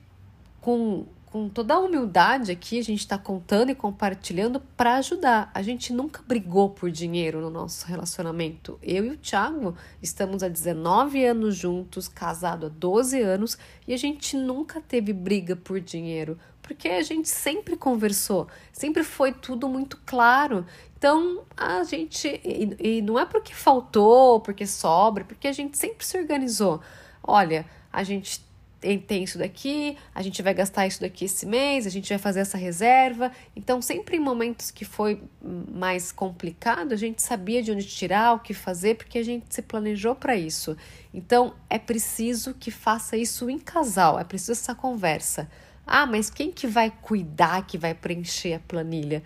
com 0.61 1.07
com 1.31 1.49
toda 1.49 1.75
a 1.75 1.79
humildade 1.79 2.51
aqui, 2.51 2.79
a 2.79 2.83
gente 2.83 3.01
está 3.01 3.19
contando 3.19 3.71
e 3.71 3.75
compartilhando 3.75 4.61
para 4.77 4.97
ajudar. 4.97 5.51
A 5.55 5.61
gente 5.61 5.93
nunca 5.93 6.23
brigou 6.27 6.71
por 6.71 6.91
dinheiro 6.91 7.41
no 7.41 7.51
nosso 7.51 7.87
relacionamento. 7.87 8.79
Eu 8.83 9.05
e 9.05 9.11
o 9.11 9.17
Thiago 9.17 9.77
estamos 10.03 10.43
há 10.43 10.49
19 10.49 11.23
anos 11.25 11.55
juntos, 11.55 12.09
casado 12.09 12.67
há 12.67 12.69
12 12.71 13.21
anos, 13.21 13.59
e 13.87 13.93
a 13.93 13.97
gente 13.97 14.37
nunca 14.37 14.81
teve 14.81 15.13
briga 15.13 15.55
por 15.55 15.81
dinheiro, 15.81 16.39
porque 16.63 16.89
a 16.89 17.03
gente 17.03 17.29
sempre 17.29 17.77
conversou, 17.77 18.49
sempre 18.73 19.05
foi 19.05 19.33
tudo 19.33 19.69
muito 19.69 19.99
claro. 20.07 20.65
Então 20.97 21.43
a 21.55 21.85
gente. 21.85 22.41
E, 22.43 22.99
e 22.99 23.03
não 23.03 23.19
é 23.19 23.27
porque 23.27 23.53
faltou, 23.53 24.41
porque 24.41 24.67
sobra, 24.67 25.25
porque 25.25 25.47
a 25.47 25.53
gente 25.53 25.77
sempre 25.77 26.07
se 26.07 26.19
organizou. 26.19 26.81
Olha, 27.23 27.67
a 27.93 28.03
gente 28.03 28.48
tem 28.81 29.25
isso 29.25 29.39
daqui, 29.39 29.97
a 30.15 30.23
gente 30.23 30.41
vai 30.41 30.55
gastar 30.55 30.87
isso 30.87 31.01
daqui 31.01 31.25
esse 31.25 31.45
mês, 31.45 31.87
a 31.87 31.91
gente 31.91 32.09
vai 32.09 32.19
fazer 32.19 32.41
essa 32.41 32.57
reserva. 32.57 33.33
Então, 33.57 33.83
sempre 33.83 34.17
em 34.17 34.21
momentos 34.21 34.71
que 34.71 34.85
foi 34.85 35.21
mais 35.43 36.13
complicado, 36.13 36.93
a 36.93 36.97
gente 36.97 37.21
sabia 37.21 37.61
de 37.63 37.73
onde 37.73 37.85
tirar, 37.85 38.35
o 38.35 38.39
que 38.39 38.55
fazer, 38.55 38.97
porque 38.97 39.19
a 39.19 39.25
gente 39.25 39.47
se 39.53 39.63
planejou 39.63 40.15
para 40.15 40.37
isso. 40.37 40.77
Então, 41.13 41.55
é 41.69 41.79
preciso 41.79 42.55
que 42.55 42.71
faça 42.71 43.17
isso 43.17 43.51
em 43.51 43.59
casal, 43.59 44.19
é 44.19 44.25
preciso 44.25 44.53
essa 44.53 44.75
conversa. 44.75 45.51
Ah, 45.85 46.07
mas 46.07 46.31
quem 46.31 46.53
que 46.53 46.67
vai 46.67 46.93
cuidar, 47.03 47.67
que 47.67 47.77
vai 47.77 47.95
preencher 47.95 48.55
a 48.55 48.61
planilha? 48.61 49.25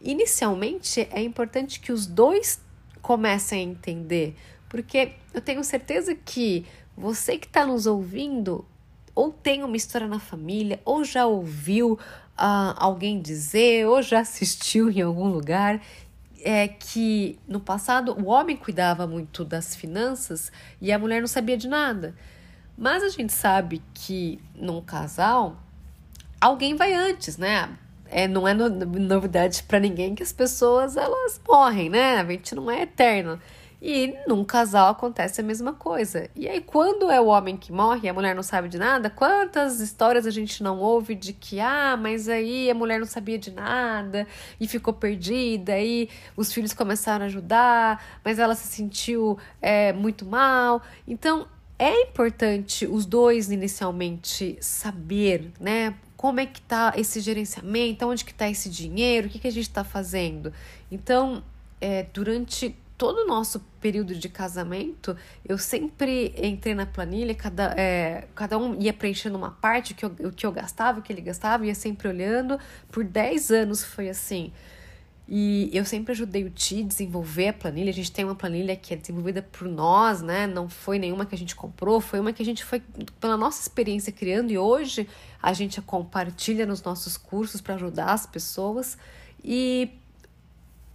Inicialmente, 0.00 1.08
é 1.10 1.22
importante 1.22 1.80
que 1.80 1.90
os 1.90 2.06
dois 2.06 2.60
comecem 3.00 3.60
a 3.60 3.62
entender, 3.62 4.36
porque 4.68 5.12
eu 5.34 5.40
tenho 5.40 5.64
certeza 5.64 6.14
que 6.14 6.66
você 6.96 7.38
que 7.38 7.46
está 7.46 7.66
nos 7.66 7.86
ouvindo 7.86 8.64
ou 9.14 9.30
tem 9.30 9.62
uma 9.62 9.76
história 9.76 10.06
na 10.06 10.18
família, 10.18 10.80
ou 10.84 11.04
já 11.04 11.26
ouviu 11.26 11.92
uh, 11.92 12.74
alguém 12.76 13.20
dizer, 13.20 13.86
ou 13.86 14.02
já 14.02 14.20
assistiu 14.20 14.90
em 14.90 15.00
algum 15.00 15.28
lugar, 15.28 15.80
é 16.44 16.66
que 16.66 17.38
no 17.46 17.60
passado 17.60 18.16
o 18.20 18.26
homem 18.26 18.56
cuidava 18.56 19.06
muito 19.06 19.44
das 19.44 19.76
finanças 19.76 20.50
e 20.80 20.90
a 20.90 20.98
mulher 20.98 21.20
não 21.20 21.28
sabia 21.28 21.56
de 21.56 21.68
nada. 21.68 22.14
Mas 22.76 23.02
a 23.02 23.08
gente 23.08 23.32
sabe 23.32 23.82
que 23.94 24.40
num 24.54 24.80
casal 24.80 25.56
alguém 26.40 26.74
vai 26.74 26.92
antes, 26.94 27.36
né? 27.36 27.68
É, 28.06 28.26
não 28.28 28.46
é 28.46 28.52
no, 28.52 28.68
novidade 28.68 29.62
para 29.62 29.78
ninguém 29.78 30.14
que 30.14 30.22
as 30.22 30.32
pessoas 30.32 30.96
elas 30.96 31.40
morrem, 31.48 31.88
né? 31.88 32.16
A 32.16 32.24
gente 32.24 32.54
não 32.54 32.70
é 32.70 32.82
eterno. 32.82 33.40
E 33.84 34.14
num 34.28 34.44
casal 34.44 34.90
acontece 34.90 35.40
a 35.40 35.44
mesma 35.44 35.72
coisa. 35.72 36.30
E 36.36 36.48
aí, 36.48 36.60
quando 36.60 37.10
é 37.10 37.20
o 37.20 37.26
homem 37.26 37.56
que 37.56 37.72
morre 37.72 38.02
e 38.04 38.08
a 38.08 38.14
mulher 38.14 38.32
não 38.32 38.42
sabe 38.42 38.68
de 38.68 38.78
nada, 38.78 39.10
quantas 39.10 39.80
histórias 39.80 40.24
a 40.24 40.30
gente 40.30 40.62
não 40.62 40.78
ouve 40.78 41.16
de 41.16 41.32
que, 41.32 41.58
ah, 41.58 41.98
mas 42.00 42.28
aí 42.28 42.70
a 42.70 42.74
mulher 42.74 43.00
não 43.00 43.06
sabia 43.06 43.36
de 43.36 43.50
nada 43.50 44.24
e 44.60 44.68
ficou 44.68 44.94
perdida, 44.94 45.76
e 45.80 46.08
os 46.36 46.52
filhos 46.52 46.72
começaram 46.72 47.24
a 47.24 47.26
ajudar, 47.26 48.20
mas 48.24 48.38
ela 48.38 48.54
se 48.54 48.68
sentiu 48.68 49.36
é, 49.60 49.92
muito 49.92 50.24
mal. 50.24 50.80
Então, 51.04 51.48
é 51.76 52.02
importante 52.02 52.86
os 52.86 53.04
dois 53.04 53.50
inicialmente 53.50 54.56
saber, 54.60 55.50
né? 55.58 55.96
Como 56.16 56.38
é 56.38 56.46
que 56.46 56.60
tá 56.60 56.92
esse 56.96 57.18
gerenciamento, 57.18 58.06
onde 58.06 58.24
que 58.24 58.32
tá 58.32 58.48
esse 58.48 58.70
dinheiro, 58.70 59.26
o 59.26 59.30
que, 59.30 59.40
que 59.40 59.48
a 59.48 59.52
gente 59.52 59.66
está 59.66 59.82
fazendo. 59.82 60.52
Então, 60.88 61.42
é, 61.80 62.06
durante 62.14 62.76
todo 63.02 63.22
o 63.22 63.26
nosso 63.26 63.58
período 63.80 64.14
de 64.14 64.28
casamento, 64.28 65.16
eu 65.44 65.58
sempre 65.58 66.32
entrei 66.40 66.72
na 66.72 66.86
planilha, 66.86 67.34
cada, 67.34 67.74
é, 67.76 68.28
cada 68.32 68.56
um 68.56 68.80
ia 68.80 68.92
preenchendo 68.92 69.36
uma 69.36 69.50
parte, 69.50 69.92
o 69.92 69.96
que, 69.96 70.04
eu, 70.04 70.28
o 70.28 70.30
que 70.30 70.46
eu 70.46 70.52
gastava, 70.52 71.00
o 71.00 71.02
que 71.02 71.12
ele 71.12 71.20
gastava, 71.20 71.66
ia 71.66 71.74
sempre 71.74 72.06
olhando. 72.06 72.60
Por 72.92 73.02
10 73.02 73.50
anos 73.50 73.82
foi 73.82 74.08
assim. 74.08 74.52
E 75.28 75.68
eu 75.72 75.84
sempre 75.84 76.12
ajudei 76.12 76.44
o 76.44 76.50
Ti 76.50 76.82
a 76.84 76.86
desenvolver 76.86 77.48
a 77.48 77.52
planilha. 77.52 77.90
A 77.90 77.92
gente 77.92 78.12
tem 78.12 78.24
uma 78.24 78.36
planilha 78.36 78.76
que 78.76 78.94
é 78.94 78.96
desenvolvida 78.96 79.42
por 79.42 79.66
nós, 79.66 80.22
né? 80.22 80.46
Não 80.46 80.68
foi 80.68 81.00
nenhuma 81.00 81.26
que 81.26 81.34
a 81.34 81.38
gente 81.38 81.56
comprou, 81.56 82.00
foi 82.00 82.20
uma 82.20 82.32
que 82.32 82.40
a 82.40 82.46
gente 82.46 82.64
foi, 82.64 82.80
pela 83.18 83.36
nossa 83.36 83.60
experiência, 83.60 84.12
criando. 84.12 84.52
E 84.52 84.58
hoje 84.58 85.08
a 85.42 85.52
gente 85.52 85.80
a 85.80 85.82
compartilha 85.82 86.64
nos 86.64 86.80
nossos 86.84 87.16
cursos 87.16 87.60
para 87.60 87.74
ajudar 87.74 88.12
as 88.12 88.26
pessoas. 88.26 88.96
E 89.42 89.90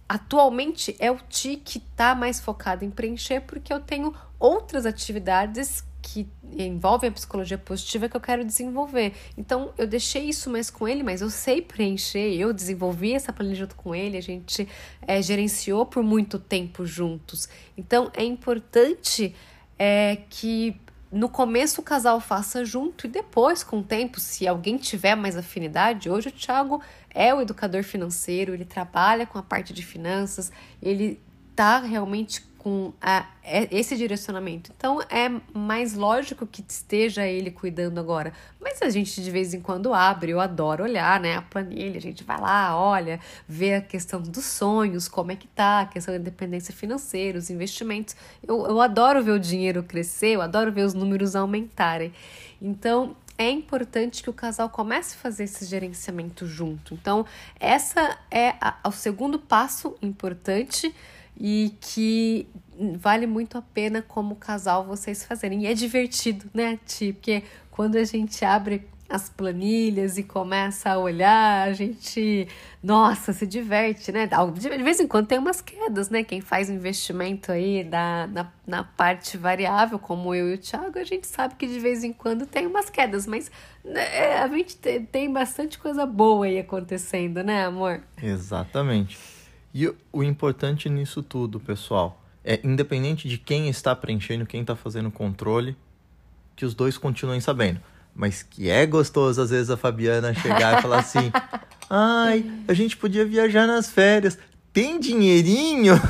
atualmente 0.08 0.96
é 0.98 1.10
o 1.10 1.18
Ti 1.28 1.60
que 1.62 1.78
está 1.78 2.14
mais 2.14 2.40
focado 2.40 2.84
em 2.84 2.90
preencher, 2.90 3.40
porque 3.42 3.72
eu 3.72 3.80
tenho 3.80 4.14
outras 4.38 4.86
atividades 4.86 5.84
que 6.00 6.26
envolvem 6.56 7.10
a 7.10 7.12
psicologia 7.12 7.58
positiva 7.58 8.08
que 8.08 8.16
eu 8.16 8.20
quero 8.20 8.44
desenvolver. 8.44 9.12
Então, 9.36 9.72
eu 9.76 9.86
deixei 9.86 10.24
isso 10.24 10.48
mais 10.48 10.70
com 10.70 10.88
ele, 10.88 11.02
mas 11.02 11.20
eu 11.20 11.28
sei 11.28 11.60
preencher, 11.60 12.32
eu 12.34 12.52
desenvolvi 12.52 13.12
essa 13.12 13.32
planilha 13.32 13.56
junto 13.56 13.74
com 13.74 13.94
ele, 13.94 14.16
a 14.16 14.22
gente 14.22 14.66
é, 15.06 15.20
gerenciou 15.20 15.84
por 15.84 16.02
muito 16.02 16.38
tempo 16.38 16.86
juntos. 16.86 17.48
Então, 17.76 18.10
é 18.14 18.24
importante 18.24 19.34
é, 19.78 20.18
que 20.30 20.80
no 21.10 21.28
começo 21.28 21.80
o 21.80 21.84
casal 21.84 22.20
faça 22.20 22.64
junto 22.64 23.06
e 23.06 23.10
depois, 23.10 23.62
com 23.62 23.80
o 23.80 23.82
tempo, 23.82 24.20
se 24.20 24.46
alguém 24.46 24.76
tiver 24.76 25.14
mais 25.14 25.36
afinidade, 25.36 26.08
hoje 26.08 26.28
o 26.28 26.32
Thiago 26.32 26.82
é 27.14 27.34
o 27.34 27.40
educador 27.40 27.82
financeiro, 27.82 28.54
ele 28.54 28.64
trabalha 28.64 29.26
com 29.26 29.38
a 29.38 29.42
parte 29.42 29.72
de 29.72 29.84
finanças, 29.84 30.52
ele 30.82 31.20
tá 31.54 31.80
realmente 31.80 32.42
com 32.58 32.92
a, 33.00 33.26
é, 33.42 33.66
esse 33.70 33.96
direcionamento. 33.96 34.70
Então 34.76 35.00
é 35.02 35.30
mais 35.54 35.94
lógico 35.94 36.46
que 36.46 36.62
esteja 36.68 37.26
ele 37.26 37.50
cuidando 37.50 37.98
agora. 37.98 38.32
Mas 38.60 38.82
a 38.82 38.90
gente 38.90 39.22
de 39.22 39.30
vez 39.30 39.54
em 39.54 39.60
quando 39.60 39.94
abre, 39.94 40.32
eu 40.32 40.40
adoro 40.40 40.84
olhar, 40.84 41.18
né? 41.18 41.36
A 41.36 41.42
planilha, 41.42 41.96
a 41.96 42.00
gente 42.00 42.24
vai 42.24 42.38
lá, 42.40 42.78
olha, 42.78 43.18
vê 43.48 43.74
a 43.74 43.80
questão 43.80 44.20
dos 44.20 44.44
sonhos, 44.44 45.08
como 45.08 45.32
é 45.32 45.36
que 45.36 45.46
tá, 45.48 45.80
a 45.80 45.86
questão 45.86 46.12
da 46.12 46.20
independência 46.20 46.74
financeira, 46.74 47.38
os 47.38 47.48
investimentos. 47.48 48.14
Eu, 48.46 48.66
eu 48.66 48.80
adoro 48.80 49.22
ver 49.22 49.32
o 49.32 49.40
dinheiro 49.40 49.82
crescer, 49.82 50.34
eu 50.34 50.42
adoro 50.42 50.70
ver 50.70 50.84
os 50.84 50.94
números 50.94 51.34
aumentarem. 51.34 52.12
Então, 52.60 53.16
é 53.38 53.48
importante 53.48 54.22
que 54.22 54.28
o 54.28 54.32
casal 54.32 54.68
comece 54.68 55.14
a 55.14 55.18
fazer 55.18 55.44
esse 55.44 55.64
gerenciamento 55.64 56.44
junto. 56.44 56.92
Então, 56.94 57.24
essa 57.58 58.18
é 58.30 58.54
a, 58.60 58.76
o 58.84 58.90
segundo 58.90 59.38
passo 59.38 59.96
importante 60.02 60.92
e 61.38 61.72
que 61.80 62.48
vale 62.96 63.26
muito 63.26 63.56
a 63.56 63.62
pena 63.62 64.02
como 64.02 64.34
casal 64.34 64.84
vocês 64.84 65.24
fazerem. 65.24 65.62
E 65.62 65.66
é 65.68 65.74
divertido, 65.74 66.50
né, 66.52 66.80
Ti? 66.84 67.12
Porque 67.12 67.44
quando 67.70 67.94
a 67.94 68.04
gente 68.04 68.44
abre 68.44 68.88
as 69.08 69.30
planilhas 69.30 70.18
e 70.18 70.22
começa 70.22 70.90
a 70.90 70.98
olhar, 70.98 71.66
a 71.66 71.72
gente, 71.72 72.46
nossa, 72.82 73.32
se 73.32 73.46
diverte, 73.46 74.12
né? 74.12 74.28
De 74.54 74.82
vez 74.82 75.00
em 75.00 75.08
quando 75.08 75.26
tem 75.26 75.38
umas 75.38 75.62
quedas, 75.62 76.10
né? 76.10 76.22
Quem 76.22 76.42
faz 76.42 76.68
investimento 76.68 77.50
aí 77.50 77.84
na, 77.84 78.26
na, 78.26 78.52
na 78.66 78.84
parte 78.84 79.38
variável, 79.38 79.98
como 79.98 80.34
eu 80.34 80.50
e 80.50 80.54
o 80.54 80.58
Thiago, 80.58 80.98
a 80.98 81.04
gente 81.04 81.26
sabe 81.26 81.54
que 81.54 81.66
de 81.66 81.80
vez 81.80 82.04
em 82.04 82.12
quando 82.12 82.44
tem 82.44 82.66
umas 82.66 82.90
quedas, 82.90 83.26
mas 83.26 83.50
né, 83.82 84.36
a 84.36 84.48
gente 84.48 84.76
tem 84.76 85.32
bastante 85.32 85.78
coisa 85.78 86.04
boa 86.04 86.44
aí 86.44 86.58
acontecendo, 86.58 87.42
né, 87.42 87.64
amor? 87.64 88.02
Exatamente. 88.22 89.18
E 89.74 89.90
o 90.12 90.22
importante 90.22 90.90
nisso 90.90 91.22
tudo, 91.22 91.58
pessoal, 91.58 92.22
é 92.44 92.60
independente 92.62 93.26
de 93.26 93.38
quem 93.38 93.68
está 93.68 93.96
preenchendo, 93.96 94.44
quem 94.44 94.60
está 94.60 94.76
fazendo 94.76 95.08
o 95.08 95.12
controle, 95.12 95.74
que 96.54 96.66
os 96.66 96.74
dois 96.74 96.98
continuem 96.98 97.40
sabendo. 97.40 97.80
Mas 98.18 98.42
que 98.42 98.68
é 98.68 98.84
gostoso, 98.84 99.40
às 99.40 99.50
vezes, 99.50 99.70
a 99.70 99.76
Fabiana 99.76 100.34
chegar 100.34 100.76
e 100.76 100.82
falar 100.82 100.98
assim: 100.98 101.30
ai, 101.88 102.44
a 102.66 102.74
gente 102.74 102.96
podia 102.96 103.24
viajar 103.24 103.64
nas 103.64 103.88
férias. 103.88 104.36
Tem 104.72 104.98
dinheirinho? 104.98 105.94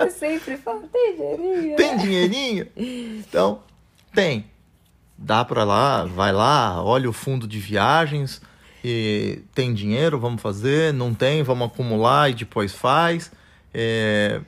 Eu 0.00 0.10
sempre 0.10 0.56
falo, 0.56 0.88
tem 0.90 1.16
dinheirinho. 1.16 1.76
Tem 1.76 1.98
dinheirinho? 1.98 2.66
Então, 2.74 3.62
tem. 4.14 4.46
Dá 5.18 5.44
para 5.44 5.64
lá, 5.64 6.06
vai 6.06 6.32
lá, 6.32 6.82
olha 6.82 7.10
o 7.10 7.12
fundo 7.12 7.46
de 7.46 7.58
viagens, 7.58 8.40
e 8.82 9.42
tem 9.54 9.74
dinheiro, 9.74 10.18
vamos 10.18 10.40
fazer, 10.40 10.94
não 10.94 11.12
tem, 11.12 11.42
vamos 11.42 11.66
acumular 11.66 12.30
e 12.30 12.34
depois 12.34 12.72
faz. 12.72 13.30
É... 13.74 14.40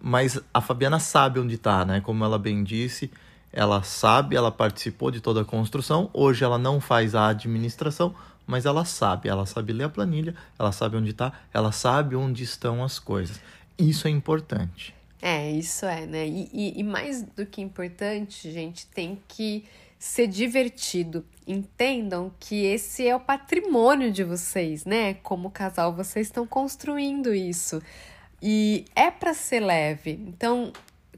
Mas 0.00 0.40
a 0.52 0.60
Fabiana 0.60 0.98
sabe 0.98 1.38
onde 1.38 1.54
está, 1.54 1.84
né? 1.84 2.00
Como 2.00 2.24
ela 2.24 2.40
bem 2.40 2.64
disse, 2.64 3.08
ela 3.52 3.82
sabe, 3.82 4.34
ela 4.34 4.50
participou 4.50 5.10
de 5.10 5.20
toda 5.20 5.42
a 5.42 5.44
construção. 5.44 6.08
Hoje 6.12 6.42
ela 6.42 6.58
não 6.58 6.80
faz 6.80 7.14
a 7.14 7.28
administração, 7.28 8.14
mas 8.46 8.64
ela 8.64 8.84
sabe. 8.84 9.28
Ela 9.28 9.44
sabe 9.44 9.72
ler 9.72 9.84
a 9.84 9.88
planilha, 9.88 10.34
ela 10.58 10.72
sabe 10.72 10.96
onde 10.96 11.10
está, 11.10 11.32
ela 11.52 11.70
sabe 11.70 12.16
onde 12.16 12.42
estão 12.42 12.82
as 12.82 12.98
coisas. 12.98 13.40
Isso 13.78 14.08
é 14.08 14.10
importante. 14.10 14.94
É, 15.20 15.50
isso 15.50 15.86
é, 15.86 16.06
né? 16.06 16.26
E, 16.26 16.50
e, 16.52 16.80
e 16.80 16.82
mais 16.82 17.22
do 17.22 17.46
que 17.46 17.60
importante, 17.60 18.50
gente, 18.50 18.86
tem 18.86 19.20
que 19.28 19.64
ser 19.98 20.26
divertido. 20.26 21.24
Entendam 21.46 22.32
que 22.40 22.64
esse 22.64 23.06
é 23.06 23.14
o 23.14 23.20
patrimônio 23.20 24.10
de 24.10 24.24
vocês, 24.24 24.84
né? 24.84 25.14
Como 25.14 25.50
casal, 25.50 25.94
vocês 25.94 26.26
estão 26.26 26.46
construindo 26.46 27.32
isso. 27.32 27.80
E 28.40 28.84
é 28.96 29.10
para 29.12 29.32
ser 29.32 29.60
leve. 29.60 30.12
Então, 30.26 30.72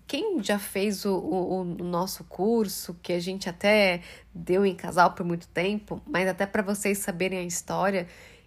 quem 0.07 0.43
já 0.43 0.59
fez 0.59 1.05
o, 1.05 1.17
o, 1.17 1.61
o, 1.61 1.65
nosso 1.65 2.25
curso, 2.25 2.95
que 3.03 3.13
a 3.13 3.21
gente 3.21 3.49
até 3.49 4.03
deu 4.35 4.65
em 4.67 4.75
casal 4.75 5.13
por 5.13 5.25
muito 5.25 5.49
tempo, 5.49 6.01
mas 6.07 6.29
até 6.29 6.47
para 6.47 6.63
vocês 6.63 6.99
saberem 6.99 7.39
a 7.39 7.45
história, 7.45 8.07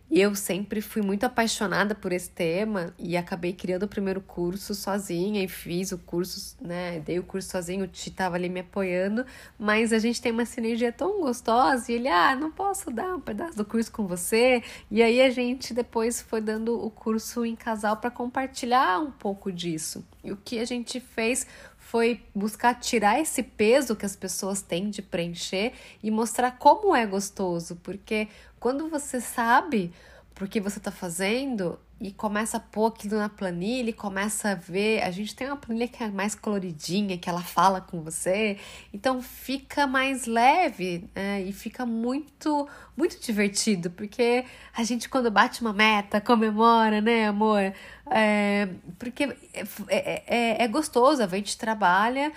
eu 0.10 0.34
sempre 0.36 0.82
fui 0.82 1.02
muito 1.02 1.26
apaixonada 1.26 1.94
por 1.94 2.14
esse 2.14 2.30
tema 2.30 2.94
e 2.98 3.18
acabei 3.18 3.52
criando 3.52 3.84
o 3.84 3.88
primeiro 3.88 4.22
curso 4.22 4.74
sozinha 4.74 5.44
e 5.44 5.50
fiz 5.50 5.92
o 5.92 5.98
curso, 5.98 6.56
né? 6.62 7.00
Dei 7.02 7.20
o 7.20 7.24
curso 7.24 7.50
sozinho, 7.50 7.84
o 7.84 7.88
Ti 7.88 8.12
tava 8.12 8.38
ali 8.38 8.48
me 8.48 8.62
apoiando, 8.62 9.26
mas 9.60 9.92
a 9.92 10.00
gente 10.00 10.22
tem 10.22 10.32
uma 10.32 10.46
sinergia 10.46 10.94
tão 10.94 11.20
gostosa 11.20 11.92
e 11.92 11.96
ele, 11.96 12.08
ah, 12.08 12.36
não 12.36 12.50
posso 12.50 12.90
dar 12.90 13.16
um 13.16 13.20
pedaço 13.20 13.58
do 13.58 13.66
curso 13.66 13.92
com 13.92 14.08
você. 14.08 14.64
E 14.90 15.04
aí 15.04 15.22
a 15.22 15.30
gente 15.30 15.74
depois 15.74 16.22
foi 16.22 16.40
dando 16.40 16.82
o 16.82 16.90
curso 16.90 17.46
em 17.46 17.56
casal 17.56 17.98
para 17.98 18.10
compartilhar 18.10 19.00
um 19.00 19.12
pouco 19.12 19.52
disso. 19.52 20.06
E 20.24 20.32
o 20.32 20.38
que 20.38 20.58
a 20.60 20.66
gente 20.66 21.02
fez 21.02 21.46
foi 21.88 22.22
buscar 22.36 22.76
tirar 22.76 23.18
esse 23.18 23.42
peso 23.42 23.96
que 23.96 24.06
as 24.06 24.14
pessoas 24.14 24.62
têm 24.62 24.90
de 24.90 25.02
preencher 25.02 25.72
e 26.04 26.12
mostrar 26.12 26.52
como 26.52 26.94
é 26.94 27.06
gostoso, 27.06 27.78
porque 27.78 28.28
quando 28.60 28.90
você 28.90 29.20
sabe 29.22 29.92
por 30.34 30.48
que 30.48 30.60
você 30.60 30.78
está 30.78 30.92
fazendo 30.92 31.80
e 32.00 32.12
começa 32.12 32.58
a 32.58 32.60
pôr 32.60 32.88
aquilo 32.88 33.18
na 33.18 33.28
planilha 33.28 33.90
e 33.90 33.94
começa 33.94 34.52
a 34.52 34.56
ver. 34.56 35.02
A 35.02 35.10
gente 35.10 35.36
tem 35.36 35.48
uma 35.48 35.58
planilha 35.58 35.88
que 35.88 36.04
é 36.04 36.10
mais 36.10 36.36
coloridinha, 36.36 37.18
que 37.18 37.28
ela 37.28 37.42
fala 37.42 37.82
com 37.82 38.02
você, 38.02 38.58
então 38.94 39.22
fica 39.22 39.88
mais 39.88 40.26
leve 40.28 41.10
né? 41.16 41.42
e 41.42 41.52
fica 41.52 41.86
muito, 41.86 42.68
muito 42.96 43.20
divertido, 43.20 43.90
porque 43.90 44.46
a 44.76 44.84
gente, 44.84 45.10
quando 45.10 45.32
bate 45.32 45.62
uma 45.62 45.74
meta, 45.74 46.22
comemora, 46.22 47.02
né, 47.02 47.28
amor? 47.28 47.74
É, 48.10 48.70
porque 49.00 49.24
é, 49.54 49.64
é, 49.88 50.24
é, 50.28 50.64
é 50.64 50.68
gostoso, 50.68 51.24
a 51.24 51.28
gente 51.28 51.58
trabalha 51.58 52.32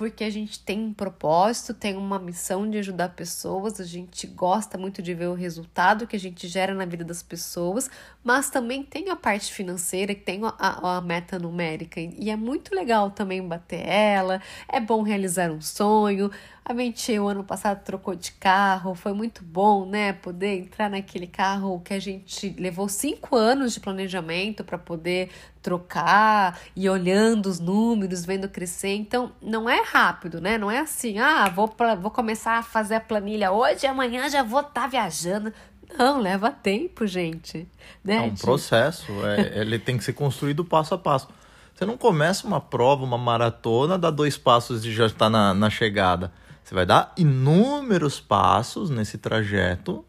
porque 0.00 0.24
a 0.24 0.30
gente 0.30 0.58
tem 0.60 0.80
um 0.80 0.94
propósito, 0.94 1.74
tem 1.74 1.94
uma 1.94 2.18
missão 2.18 2.70
de 2.70 2.78
ajudar 2.78 3.10
pessoas, 3.10 3.78
a 3.78 3.84
gente 3.84 4.26
gosta 4.26 4.78
muito 4.78 5.02
de 5.02 5.12
ver 5.12 5.26
o 5.26 5.34
resultado 5.34 6.06
que 6.06 6.16
a 6.16 6.18
gente 6.18 6.48
gera 6.48 6.72
na 6.72 6.86
vida 6.86 7.04
das 7.04 7.22
pessoas, 7.22 7.90
mas 8.24 8.48
também 8.48 8.82
tem 8.82 9.10
a 9.10 9.16
parte 9.16 9.52
financeira, 9.52 10.14
tem 10.14 10.40
a, 10.42 10.54
a, 10.58 10.96
a 10.96 11.00
meta 11.02 11.38
numérica, 11.38 12.00
e 12.00 12.30
é 12.30 12.36
muito 12.36 12.74
legal 12.74 13.10
também 13.10 13.46
bater 13.46 13.86
ela, 13.86 14.40
é 14.66 14.80
bom 14.80 15.02
realizar 15.02 15.50
um 15.50 15.60
sonho. 15.60 16.30
A 16.64 16.74
gente, 16.74 17.18
o 17.18 17.26
ano 17.26 17.42
passado, 17.42 17.82
trocou 17.82 18.14
de 18.14 18.32
carro, 18.32 18.94
foi 18.94 19.12
muito 19.12 19.42
bom, 19.42 19.84
né? 19.84 20.12
Poder 20.12 20.56
entrar 20.58 20.88
naquele 20.88 21.26
carro 21.26 21.80
que 21.80 21.92
a 21.92 21.98
gente 21.98 22.54
levou 22.58 22.88
cinco 22.88 23.34
anos 23.34 23.74
de 23.74 23.80
planejamento 23.80 24.62
para 24.62 24.78
poder 24.78 25.30
trocar 25.62 26.58
e 26.74 26.88
olhando 26.88 27.46
os 27.46 27.60
números, 27.60 28.24
vendo 28.24 28.48
crescer. 28.48 28.94
Então, 28.94 29.32
não 29.40 29.68
é 29.68 29.82
rápido, 29.82 30.40
né? 30.40 30.58
Não 30.58 30.70
é 30.70 30.78
assim, 30.78 31.18
ah, 31.18 31.48
vou, 31.48 31.68
pra, 31.68 31.94
vou 31.94 32.10
começar 32.10 32.58
a 32.58 32.62
fazer 32.62 32.96
a 32.96 33.00
planilha 33.00 33.52
hoje 33.52 33.84
e 33.84 33.86
amanhã 33.86 34.28
já 34.28 34.42
vou 34.42 34.60
estar 34.60 34.82
tá 34.82 34.86
viajando. 34.86 35.52
Não, 35.98 36.20
leva 36.20 36.50
tempo, 36.50 37.06
gente. 37.06 37.68
Né? 38.04 38.16
É 38.16 38.20
um 38.20 38.34
processo, 38.34 39.12
é, 39.26 39.58
ele 39.60 39.78
tem 39.78 39.98
que 39.98 40.04
ser 40.04 40.12
construído 40.12 40.64
passo 40.64 40.94
a 40.94 40.98
passo. 40.98 41.28
Você 41.74 41.84
não 41.86 41.96
começa 41.96 42.46
uma 42.46 42.60
prova, 42.60 43.04
uma 43.04 43.18
maratona, 43.18 43.98
dá 43.98 44.10
dois 44.10 44.36
passos 44.36 44.84
e 44.84 44.92
já 44.92 45.06
está 45.06 45.30
na, 45.30 45.54
na 45.54 45.70
chegada. 45.70 46.32
Você 46.62 46.74
vai 46.74 46.86
dar 46.86 47.12
inúmeros 47.16 48.20
passos 48.20 48.90
nesse 48.90 49.18
trajeto 49.18 50.04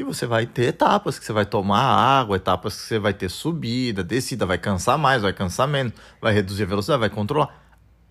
e 0.00 0.02
você 0.02 0.26
vai 0.26 0.46
ter 0.46 0.68
etapas 0.68 1.18
que 1.18 1.24
você 1.24 1.32
vai 1.32 1.44
tomar 1.44 1.82
água, 1.82 2.36
etapas 2.36 2.74
que 2.74 2.82
você 2.82 2.98
vai 2.98 3.12
ter 3.12 3.28
subida, 3.28 4.02
descida, 4.02 4.46
vai 4.46 4.56
cansar 4.56 4.96
mais, 4.96 5.20
vai 5.20 5.32
cansar 5.32 5.68
menos, 5.68 5.92
vai 6.20 6.32
reduzir 6.32 6.62
a 6.62 6.66
velocidade, 6.66 7.00
vai 7.00 7.10
controlar. 7.10 7.54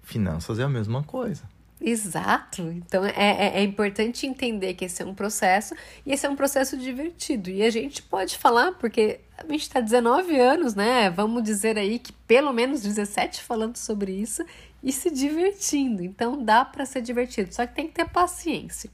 Finanças 0.04 0.60
é 0.60 0.64
a 0.64 0.70
mesma 0.70 1.04
coisa. 1.04 1.44
Exato. 1.82 2.62
Então 2.62 3.04
é, 3.06 3.14
é, 3.16 3.52
é, 3.60 3.64
importante 3.64 4.28
entender 4.28 4.76
que 4.76 4.86
esse 4.86 5.02
é 5.02 5.06
um 5.06 5.16
processo 5.16 5.74
e 6.06 6.12
esse 6.12 6.26
é 6.26 6.30
um 6.30 6.36
processo 6.36 6.78
divertido. 6.78 7.50
E 7.50 7.64
a 7.64 7.70
gente 7.72 8.04
pode 8.04 8.38
falar, 8.38 8.74
porque 8.74 9.22
a 9.38 9.50
gente 9.52 9.62
está 9.62 9.80
19 9.80 10.40
anos, 10.40 10.76
né? 10.76 11.10
Vamos 11.10 11.42
dizer 11.42 11.78
aí 11.78 11.98
que 11.98 12.12
pelo 12.12 12.54
menos 12.54 12.82
17 12.82 13.42
falando 13.42 13.78
sobre 13.78 14.12
isso 14.12 14.44
e 14.84 14.92
se 14.92 15.10
divertindo. 15.10 16.04
Então 16.04 16.44
dá 16.44 16.64
para 16.64 16.86
ser 16.86 17.02
divertido, 17.02 17.52
só 17.54 17.66
que 17.66 17.74
tem 17.74 17.88
que 17.88 17.94
ter 17.94 18.08
paciência. 18.10 18.92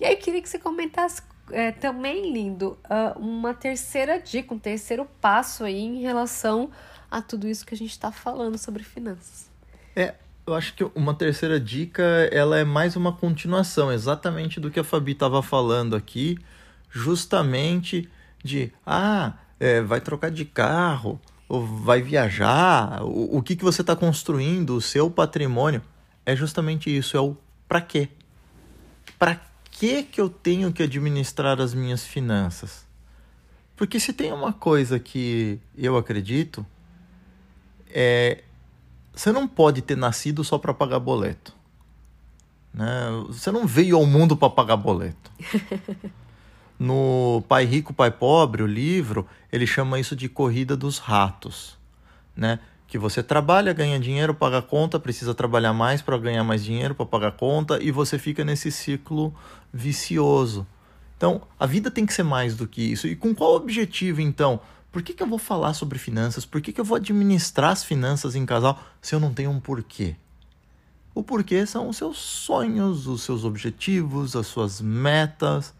E 0.00 0.04
aí 0.04 0.14
eu 0.14 0.18
queria 0.18 0.42
que 0.42 0.48
você 0.48 0.58
comentasse 0.58 1.22
é, 1.50 1.72
também, 1.72 2.32
lindo, 2.32 2.78
uh, 2.84 3.18
uma 3.18 3.54
terceira 3.54 4.20
dica, 4.20 4.52
um 4.52 4.58
terceiro 4.58 5.06
passo 5.20 5.64
aí 5.64 5.80
em 5.80 6.00
relação 6.00 6.70
a 7.10 7.22
tudo 7.22 7.46
isso 7.48 7.64
que 7.64 7.74
a 7.74 7.76
gente 7.76 7.90
está 7.90 8.10
falando 8.10 8.58
sobre 8.58 8.82
finanças. 8.82 9.50
É, 9.94 10.14
eu 10.46 10.54
acho 10.54 10.74
que 10.74 10.84
uma 10.94 11.14
terceira 11.14 11.58
dica 11.58 12.02
ela 12.32 12.58
é 12.58 12.64
mais 12.64 12.96
uma 12.96 13.12
continuação 13.12 13.92
exatamente 13.92 14.60
do 14.60 14.70
que 14.70 14.80
a 14.80 14.84
Fabi 14.84 15.12
estava 15.12 15.42
falando 15.42 15.96
aqui, 15.96 16.38
justamente 16.90 18.08
de 18.42 18.72
ah, 18.84 19.34
é, 19.58 19.80
vai 19.80 20.00
trocar 20.00 20.30
de 20.30 20.44
carro, 20.44 21.20
ou 21.48 21.64
vai 21.64 22.02
viajar, 22.02 23.02
o, 23.04 23.38
o 23.38 23.42
que, 23.42 23.54
que 23.54 23.64
você 23.64 23.80
está 23.80 23.94
construindo, 23.94 24.76
o 24.76 24.80
seu 24.80 25.10
patrimônio. 25.10 25.82
É 26.24 26.34
justamente 26.34 26.94
isso, 26.94 27.16
é 27.16 27.20
o 27.20 27.36
para 27.68 27.80
quê? 27.80 28.08
Para 29.18 29.40
que, 29.78 30.02
que 30.04 30.20
eu 30.20 30.28
tenho 30.28 30.72
que 30.72 30.82
administrar 30.82 31.60
as 31.60 31.74
minhas 31.74 32.04
finanças? 32.04 32.86
Porque 33.76 34.00
se 34.00 34.12
tem 34.12 34.32
uma 34.32 34.52
coisa 34.52 34.98
que 34.98 35.60
eu 35.76 35.98
acredito, 35.98 36.64
é 37.90 38.42
você 39.12 39.32
não 39.32 39.46
pode 39.48 39.80
ter 39.80 39.96
nascido 39.96 40.42
só 40.44 40.58
para 40.58 40.74
pagar 40.74 40.98
boleto. 40.98 41.54
Né? 42.72 42.86
Você 43.28 43.50
não 43.50 43.66
veio 43.66 43.96
ao 43.96 44.06
mundo 44.06 44.36
para 44.36 44.50
pagar 44.50 44.76
boleto. 44.76 45.30
No 46.78 47.42
Pai 47.48 47.64
Rico, 47.64 47.94
Pai 47.94 48.10
Pobre, 48.10 48.62
o 48.62 48.66
livro, 48.66 49.26
ele 49.50 49.66
chama 49.66 49.98
isso 49.98 50.14
de 50.14 50.28
corrida 50.28 50.76
dos 50.76 50.98
ratos, 50.98 51.78
né? 52.36 52.58
Que 52.86 52.98
você 52.98 53.22
trabalha, 53.22 53.72
ganha 53.72 53.98
dinheiro, 53.98 54.34
paga 54.34 54.62
conta, 54.62 54.98
precisa 54.98 55.34
trabalhar 55.34 55.72
mais 55.72 56.00
para 56.00 56.16
ganhar 56.18 56.44
mais 56.44 56.64
dinheiro, 56.64 56.94
para 56.94 57.06
pagar 57.06 57.32
conta, 57.32 57.82
e 57.82 57.90
você 57.90 58.18
fica 58.18 58.44
nesse 58.44 58.70
ciclo 58.70 59.34
vicioso. 59.72 60.66
Então, 61.16 61.42
a 61.58 61.66
vida 61.66 61.90
tem 61.90 62.04
que 62.04 62.12
ser 62.12 62.22
mais 62.22 62.54
do 62.54 62.66
que 62.66 62.82
isso. 62.82 63.06
E 63.06 63.16
com 63.16 63.34
qual 63.34 63.54
objetivo, 63.54 64.20
então? 64.20 64.60
Por 64.92 65.02
que, 65.02 65.12
que 65.12 65.22
eu 65.22 65.26
vou 65.26 65.38
falar 65.38 65.74
sobre 65.74 65.98
finanças? 65.98 66.46
Por 66.46 66.60
que, 66.60 66.72
que 66.72 66.80
eu 66.80 66.84
vou 66.84 66.96
administrar 66.96 67.70
as 67.70 67.84
finanças 67.84 68.34
em 68.34 68.46
casal 68.46 68.80
se 69.00 69.14
eu 69.14 69.20
não 69.20 69.32
tenho 69.34 69.50
um 69.50 69.60
porquê? 69.60 70.16
O 71.14 71.22
porquê 71.22 71.66
são 71.66 71.88
os 71.88 71.96
seus 71.96 72.18
sonhos, 72.18 73.06
os 73.06 73.22
seus 73.22 73.44
objetivos, 73.44 74.36
as 74.36 74.46
suas 74.46 74.80
metas. 74.80 75.74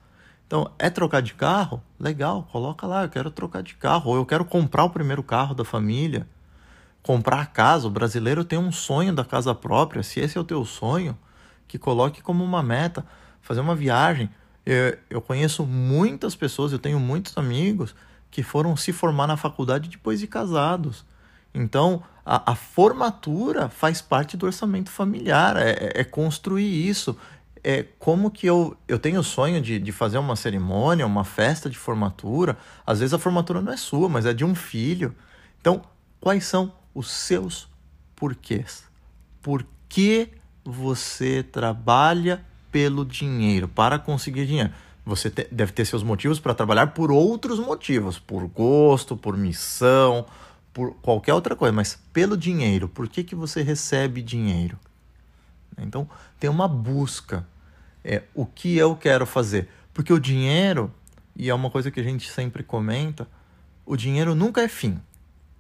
Então, 0.47 0.71
é 0.79 0.89
trocar 0.89 1.21
de 1.21 1.35
carro? 1.35 1.83
Legal, 2.01 2.49
coloca 2.51 2.87
lá, 2.87 3.05
eu 3.05 3.09
quero 3.09 3.31
trocar 3.31 3.63
de 3.63 3.75
carro, 3.75 4.11
ou 4.11 4.17
eu 4.17 4.25
quero 4.25 4.45
comprar 4.45 4.85
o 4.85 4.91
primeiro 4.91 5.23
carro 5.23 5.55
da 5.55 5.65
família. 5.65 6.27
Comprar 7.07 7.53
casa, 7.53 7.87
o 7.87 7.91
brasileiro 7.91 8.45
tem 8.45 8.59
um 8.59 8.73
sonho 8.73 9.15
da 9.15 9.25
casa 9.25 9.55
própria. 9.55 10.03
Se 10.03 10.19
esse 10.19 10.37
é 10.37 10.41
o 10.41 10.45
teu 10.45 10.65
sonho, 10.65 11.17
que 11.69 11.79
coloque 11.79 12.21
como 12.21 12.43
uma 12.43 12.65
meta, 12.65 13.07
fazer 13.41 13.61
uma 13.61 13.77
viagem. 13.77 14.29
Eu, 14.67 14.99
eu 15.09 15.21
conheço 15.21 15.65
muitas 15.65 16.35
pessoas, 16.35 16.73
eu 16.73 16.81
tenho 16.81 16.99
muitos 16.99 17.39
amigos 17.39 17.95
que 18.29 18.43
foram 18.43 18.77
se 18.77 18.93
formar 18.93 19.29
na 19.29 19.37
faculdade 19.37 19.89
depois 19.89 20.19
de 20.19 20.27
casados. 20.27 21.05
Então, 21.55 22.03
a, 22.25 22.51
a 22.51 22.55
formatura 22.57 23.69
faz 23.69 24.03
parte 24.03 24.37
do 24.37 24.45
orçamento 24.45 24.91
familiar, 24.91 25.57
é, 25.57 25.71
é, 25.71 26.01
é, 26.01 26.05
construir 26.05 26.89
isso. 26.89 27.17
É 27.63 27.85
como 28.01 28.33
que 28.33 28.49
eu, 28.49 28.77
eu 28.89 28.99
tenho 28.99 29.21
o 29.21 29.23
sonho 29.23 29.61
de, 29.61 29.79
de 29.79 29.93
fazer 29.93 30.19
uma 30.19 30.35
cerimônia, 30.35 31.07
uma 31.07 31.23
festa 31.23 31.71
de 31.71 31.79
formatura. 31.79 32.59
Às 32.85 32.99
vezes 32.99 33.15
a 33.15 33.19
formatura 33.21 33.61
não 33.63 33.73
é 33.73 33.77
sua, 33.77 34.09
mas 34.09 34.27
é 34.27 34.35
de 34.35 34.45
um 34.45 34.57
filho. 34.57 35.15
Então, 35.61 35.83
quais 36.21 36.45
são 36.45 36.73
os 36.97 37.11
seus 37.11 37.69
porquês. 38.17 38.85
Por 39.43 39.67
que 39.87 40.31
você 40.65 41.43
trabalha 41.43 42.43
pelo 42.73 43.05
dinheiro, 43.05 43.69
para 43.69 43.99
conseguir 43.99 44.47
dinheiro? 44.47 44.73
Você 45.05 45.31
te, 45.31 45.47
deve 45.53 45.73
ter 45.73 45.85
seus 45.85 46.03
motivos 46.03 46.41
para 46.41 46.55
trabalhar 46.55 46.89
por 46.89 47.13
outros 47.13 47.61
motivos, 47.61 48.19
por 48.19 48.47
gosto, 48.49 49.15
por 49.15 49.37
missão, 49.37 50.25
por 50.73 50.95
qualquer 50.95 51.35
outra 51.35 51.55
coisa, 51.55 51.73
mas 51.73 52.01
pelo 52.15 52.35
dinheiro. 52.35 52.89
Por 52.89 53.07
que, 53.09 53.23
que 53.23 53.35
você 53.35 53.63
recebe 53.63 54.23
dinheiro? 54.23 54.79
Então, 55.79 56.09
tem 56.41 56.49
uma 56.49 56.67
busca. 56.67 57.47
É, 58.03 58.23
o 58.35 58.47
que 58.47 58.75
eu 58.75 58.97
quero 58.97 59.27
fazer? 59.27 59.69
Porque 59.93 60.13
o 60.13 60.19
dinheiro, 60.19 60.91
e 61.37 61.51
é 61.51 61.55
uma 61.55 61.71
coisa 61.71 61.91
que 61.91 62.01
a 62.01 62.03
gente 62.03 62.31
sempre 62.31 62.63
comenta, 62.63 63.29
o 63.85 63.97
dinheiro 63.97 64.35
nunca 64.35 64.63
é 64.63 64.69
fim. 64.69 64.99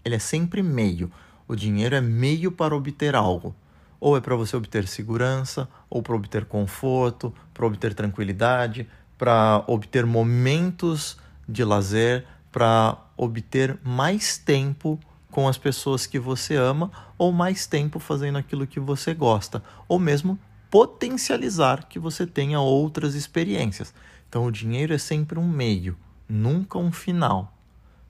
Ele 0.02 0.14
é 0.14 0.18
sempre 0.18 0.62
meio. 0.62 1.12
O 1.48 1.54
dinheiro 1.54 1.94
é 1.94 2.00
meio 2.00 2.50
para 2.50 2.74
obter 2.74 3.14
algo. 3.14 3.54
Ou 4.00 4.16
é 4.16 4.20
para 4.20 4.36
você 4.36 4.56
obter 4.56 4.86
segurança, 4.86 5.68
ou 5.88 6.02
para 6.02 6.14
obter 6.14 6.44
conforto, 6.44 7.32
para 7.54 7.66
obter 7.66 7.94
tranquilidade, 7.94 8.86
para 9.16 9.64
obter 9.66 10.04
momentos 10.04 11.16
de 11.48 11.64
lazer, 11.64 12.26
para 12.52 12.98
obter 13.16 13.78
mais 13.82 14.36
tempo 14.36 14.98
com 15.30 15.46
as 15.46 15.58
pessoas 15.58 16.06
que 16.06 16.18
você 16.18 16.56
ama 16.56 16.90
ou 17.18 17.32
mais 17.32 17.66
tempo 17.66 17.98
fazendo 17.98 18.38
aquilo 18.38 18.66
que 18.66 18.80
você 18.80 19.12
gosta, 19.12 19.62
ou 19.86 19.98
mesmo 19.98 20.38
potencializar 20.70 21.84
que 21.88 21.98
você 21.98 22.26
tenha 22.26 22.60
outras 22.60 23.14
experiências. 23.14 23.92
Então 24.28 24.46
o 24.46 24.50
dinheiro 24.50 24.92
é 24.92 24.98
sempre 24.98 25.38
um 25.38 25.46
meio, 25.46 25.96
nunca 26.28 26.78
um 26.78 26.90
final. 26.90 27.52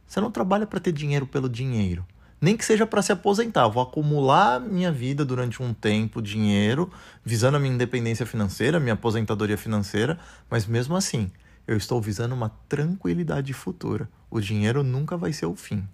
Você 0.07 0.20
não 0.20 0.31
trabalha 0.31 0.66
para 0.66 0.81
ter 0.81 0.92
dinheiro 0.92 1.27
pelo 1.27 1.49
dinheiro. 1.49 2.07
Nem 2.40 2.57
que 2.57 2.64
seja 2.64 2.87
para 2.87 3.03
se 3.03 3.12
aposentar. 3.12 3.66
Vou 3.68 3.83
acumular 3.83 4.61
minha 4.61 4.92
vida 4.92 5.25
durante 5.25 5.62
um 5.62 5.72
tempo, 5.72 6.20
dinheiro, 6.20 6.90
visando 7.25 7.57
a 7.57 7.61
minha 7.61 7.75
independência 7.75 8.27
financeira, 8.27 8.79
minha 8.79 8.94
aposentadoria 8.94 9.57
financeira, 9.57 10.18
mas 10.51 10.66
mesmo 10.66 10.96
assim, 10.96 11.31
eu 11.66 11.77
estou 11.77 12.01
visando 12.01 12.35
uma 12.35 12.51
tranquilidade 12.68 13.53
futura. 13.53 14.09
O 14.31 14.40
dinheiro 14.40 14.83
nunca 14.83 15.16
vai 15.16 15.33
ser 15.33 15.46
o 15.46 15.57
fim. 15.57 15.88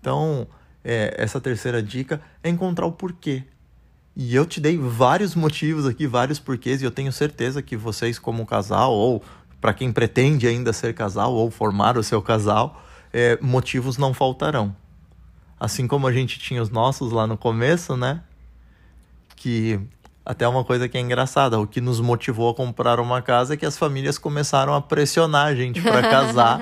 Então, 0.00 0.46
é, 0.84 1.14
essa 1.18 1.40
terceira 1.40 1.82
dica 1.82 2.20
é 2.42 2.48
encontrar 2.48 2.86
o 2.86 2.92
porquê. 2.92 3.44
E 4.16 4.34
eu 4.34 4.46
te 4.46 4.60
dei 4.60 4.78
vários 4.78 5.34
motivos 5.34 5.86
aqui, 5.86 6.06
vários 6.06 6.38
porquês, 6.38 6.80
e 6.80 6.84
eu 6.84 6.90
tenho 6.90 7.12
certeza 7.12 7.60
que 7.60 7.76
vocês, 7.76 8.16
como 8.18 8.46
casal, 8.46 8.92
ou 8.92 9.22
para 9.60 9.74
quem 9.74 9.90
pretende 9.90 10.46
ainda 10.46 10.72
ser 10.72 10.94
casal 10.94 11.32
ou 11.32 11.50
formar 11.50 11.98
o 11.98 12.02
seu 12.02 12.22
casal, 12.22 12.84
é, 13.12 13.38
motivos 13.40 13.98
não 13.98 14.14
faltarão. 14.14 14.76
Assim 15.64 15.88
como 15.88 16.06
a 16.06 16.12
gente 16.12 16.38
tinha 16.38 16.60
os 16.60 16.68
nossos 16.68 17.10
lá 17.10 17.26
no 17.26 17.38
começo, 17.38 17.96
né? 17.96 18.20
Que 19.34 19.80
até 20.22 20.46
uma 20.46 20.62
coisa 20.62 20.86
que 20.86 20.98
é 20.98 21.00
engraçada, 21.00 21.58
o 21.58 21.66
que 21.66 21.80
nos 21.80 22.00
motivou 22.00 22.50
a 22.50 22.54
comprar 22.54 23.00
uma 23.00 23.22
casa 23.22 23.54
é 23.54 23.56
que 23.56 23.64
as 23.64 23.78
famílias 23.78 24.18
começaram 24.18 24.74
a 24.74 24.82
pressionar 24.82 25.46
a 25.46 25.54
gente 25.54 25.80
para 25.80 26.02
casar. 26.08 26.60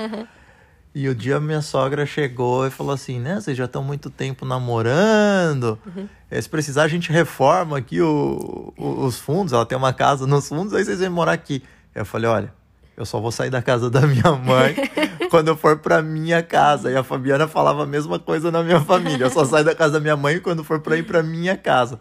e 0.95 1.09
o 1.09 1.15
dia 1.17 1.41
minha 1.41 1.62
sogra 1.62 2.07
chegou 2.07 2.65
e 2.65 2.71
falou 2.71 2.93
assim, 2.93 3.19
né, 3.19 3.41
vocês 3.41 3.57
já 3.57 3.65
estão 3.65 3.83
muito 3.83 4.09
tempo 4.09 4.45
namorando. 4.45 5.77
Uhum. 5.85 6.09
Se 6.41 6.49
precisar 6.49 6.85
a 6.85 6.88
gente 6.88 7.11
reforma 7.11 7.79
aqui 7.79 8.01
o, 8.01 8.73
o, 8.77 9.05
os 9.05 9.19
fundos, 9.19 9.53
ela 9.53 9.67
tem 9.67 9.77
uma 9.77 9.93
casa 9.93 10.29
nos 10.29 10.49
fundos, 10.49 10.75
aí 10.75 10.85
vocês 10.85 11.01
vêm 11.01 11.09
morar 11.09 11.33
aqui. 11.33 11.61
Eu 11.93 12.05
falei, 12.05 12.31
olha, 12.31 12.55
eu 12.96 13.07
só 13.07 13.20
vou 13.20 13.33
sair 13.33 13.50
da 13.50 13.62
casa 13.62 13.90
da 13.90 14.02
minha 14.07 14.33
mãe 14.33 14.74
quando 15.31 15.48
eu 15.48 15.57
for 15.57 15.78
pra 15.78 16.02
minha 16.02 16.42
casa. 16.42 16.90
E 16.90 16.96
a 16.96 17.02
Fabiana 17.02 17.48
falava 17.48 17.85
a 17.85 17.87
mesma 17.87 18.18
coisa 18.18 18.50
na 18.50 18.62
minha 18.62 18.81
família. 18.81 19.24
Eu 19.24 19.31
só 19.31 19.44
saio 19.44 19.64
da 19.64 19.74
casa 19.74 19.94
da 19.94 20.00
minha 20.00 20.16
mãe 20.16 20.40
quando 20.40 20.62
for 20.62 20.81
pra 20.81 20.96
ir 20.96 21.05
pra 21.05 21.22
minha 21.22 21.57
casa. 21.57 22.00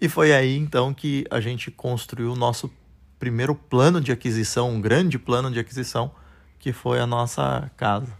E 0.00 0.08
foi 0.08 0.32
aí 0.32 0.56
então 0.56 0.94
que 0.94 1.24
a 1.30 1.40
gente 1.40 1.70
construiu 1.70 2.32
o 2.32 2.36
nosso 2.36 2.70
primeiro 3.18 3.54
plano 3.54 4.00
de 4.00 4.12
aquisição, 4.12 4.70
um 4.70 4.80
grande 4.80 5.18
plano 5.18 5.50
de 5.50 5.58
aquisição, 5.58 6.10
que 6.58 6.72
foi 6.72 7.00
a 7.00 7.06
nossa 7.06 7.70
casa. 7.76 8.12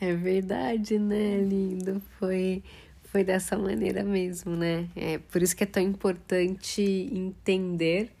É 0.00 0.14
verdade, 0.14 0.98
né, 0.98 1.36
lindo? 1.42 2.00
Foi 2.18 2.62
foi 3.10 3.24
dessa 3.24 3.58
maneira 3.58 4.04
mesmo, 4.04 4.54
né? 4.54 4.88
É 4.94 5.18
por 5.18 5.42
isso 5.42 5.54
que 5.54 5.64
é 5.64 5.66
tão 5.66 5.82
importante 5.82 6.80
entender 7.12 8.12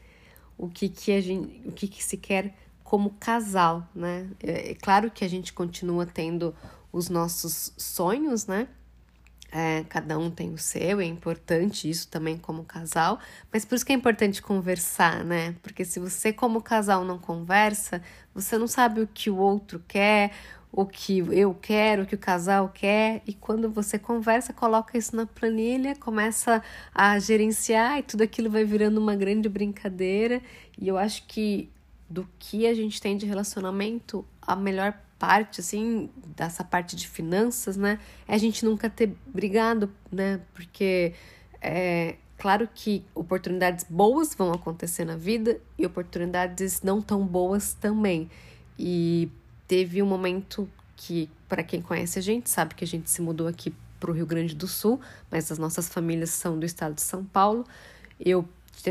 o 0.58 0.68
que 0.68 0.88
que 0.88 1.12
a 1.12 1.20
gente, 1.20 1.62
o 1.64 1.72
que 1.72 1.86
que 1.86 2.02
se 2.02 2.16
quer 2.16 2.52
como 2.90 3.10
casal, 3.20 3.88
né? 3.94 4.26
É, 4.42 4.72
é, 4.72 4.74
claro 4.74 5.12
que 5.12 5.24
a 5.24 5.28
gente 5.28 5.52
continua 5.52 6.04
tendo 6.04 6.52
os 6.92 7.08
nossos 7.08 7.72
sonhos, 7.76 8.48
né? 8.48 8.66
É, 9.52 9.84
cada 9.88 10.18
um 10.18 10.28
tem 10.28 10.52
o 10.52 10.58
seu, 10.58 11.00
é 11.00 11.04
importante 11.04 11.88
isso 11.88 12.08
também 12.08 12.36
como 12.36 12.64
casal, 12.64 13.20
mas 13.52 13.64
por 13.64 13.76
isso 13.76 13.86
que 13.86 13.92
é 13.92 13.94
importante 13.94 14.42
conversar, 14.42 15.24
né? 15.24 15.54
Porque 15.62 15.84
se 15.84 16.00
você, 16.00 16.32
como 16.32 16.60
casal, 16.60 17.04
não 17.04 17.16
conversa, 17.16 18.02
você 18.34 18.58
não 18.58 18.66
sabe 18.66 19.02
o 19.02 19.06
que 19.06 19.30
o 19.30 19.36
outro 19.36 19.80
quer, 19.86 20.32
o 20.72 20.84
que 20.84 21.18
eu 21.18 21.54
quero, 21.54 22.02
o 22.02 22.06
que 22.06 22.16
o 22.16 22.18
casal 22.18 22.70
quer, 22.70 23.22
e 23.24 23.32
quando 23.34 23.70
você 23.70 24.00
conversa, 24.00 24.52
coloca 24.52 24.98
isso 24.98 25.14
na 25.14 25.26
planilha, 25.26 25.94
começa 25.94 26.60
a 26.92 27.16
gerenciar 27.20 28.00
e 28.00 28.02
tudo 28.02 28.22
aquilo 28.22 28.50
vai 28.50 28.64
virando 28.64 29.00
uma 29.00 29.14
grande 29.14 29.48
brincadeira. 29.48 30.42
E 30.76 30.88
eu 30.88 30.98
acho 30.98 31.24
que 31.28 31.70
do 32.10 32.28
que 32.38 32.66
a 32.66 32.74
gente 32.74 33.00
tem 33.00 33.16
de 33.16 33.24
relacionamento, 33.24 34.26
a 34.42 34.56
melhor 34.56 34.98
parte, 35.16 35.60
assim, 35.60 36.10
dessa 36.36 36.64
parte 36.64 36.96
de 36.96 37.06
finanças, 37.06 37.76
né, 37.76 38.00
é 38.26 38.34
a 38.34 38.38
gente 38.38 38.64
nunca 38.64 38.90
ter 38.90 39.14
brigado, 39.26 39.88
né, 40.10 40.40
porque 40.52 41.14
é 41.62 42.16
claro 42.36 42.68
que 42.74 43.04
oportunidades 43.14 43.84
boas 43.88 44.34
vão 44.34 44.50
acontecer 44.50 45.04
na 45.04 45.14
vida 45.14 45.60
e 45.78 45.86
oportunidades 45.86 46.80
não 46.82 47.02
tão 47.02 47.24
boas 47.24 47.74
também. 47.74 48.30
E 48.78 49.30
teve 49.68 50.02
um 50.02 50.06
momento 50.06 50.68
que, 50.96 51.28
para 51.46 51.62
quem 51.62 51.82
conhece 51.82 52.18
a 52.18 52.22
gente, 52.22 52.48
sabe 52.48 52.74
que 52.74 52.82
a 52.82 52.86
gente 52.86 53.10
se 53.10 53.20
mudou 53.20 53.46
aqui 53.46 53.74
para 54.00 54.10
o 54.10 54.14
Rio 54.14 54.24
Grande 54.24 54.54
do 54.54 54.66
Sul, 54.66 54.98
mas 55.30 55.52
as 55.52 55.58
nossas 55.58 55.90
famílias 55.90 56.30
são 56.30 56.58
do 56.58 56.64
estado 56.64 56.94
de 56.94 57.02
São 57.02 57.22
Paulo. 57.22 57.66
Eu 58.18 58.48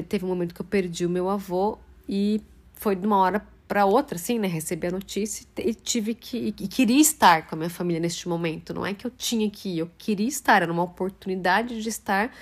teve 0.07 0.23
um 0.23 0.27
momento 0.27 0.53
que 0.53 0.61
eu 0.61 0.65
perdi 0.65 1.03
o 1.03 1.09
meu 1.09 1.27
avô 1.27 1.79
e 2.07 2.41
foi 2.79 2.95
de 2.95 3.05
uma 3.05 3.17
hora 3.17 3.45
para 3.67 3.85
outra, 3.85 4.15
assim, 4.15 4.39
né? 4.39 4.47
Recebi 4.47 4.87
a 4.87 4.91
notícia 4.91 5.45
e 5.57 5.73
tive 5.75 6.15
que. 6.15 6.55
E 6.57 6.67
queria 6.67 6.99
estar 6.99 7.45
com 7.45 7.55
a 7.55 7.57
minha 7.57 7.69
família 7.69 7.99
neste 7.99 8.27
momento. 8.27 8.73
Não 8.73 8.85
é 8.85 8.93
que 8.93 9.05
eu 9.05 9.11
tinha 9.11 9.49
que 9.49 9.69
ir, 9.69 9.79
eu 9.79 9.91
queria 9.97 10.27
estar, 10.27 10.63
era 10.63 10.71
uma 10.71 10.81
oportunidade 10.81 11.81
de 11.81 11.89
estar 11.89 12.33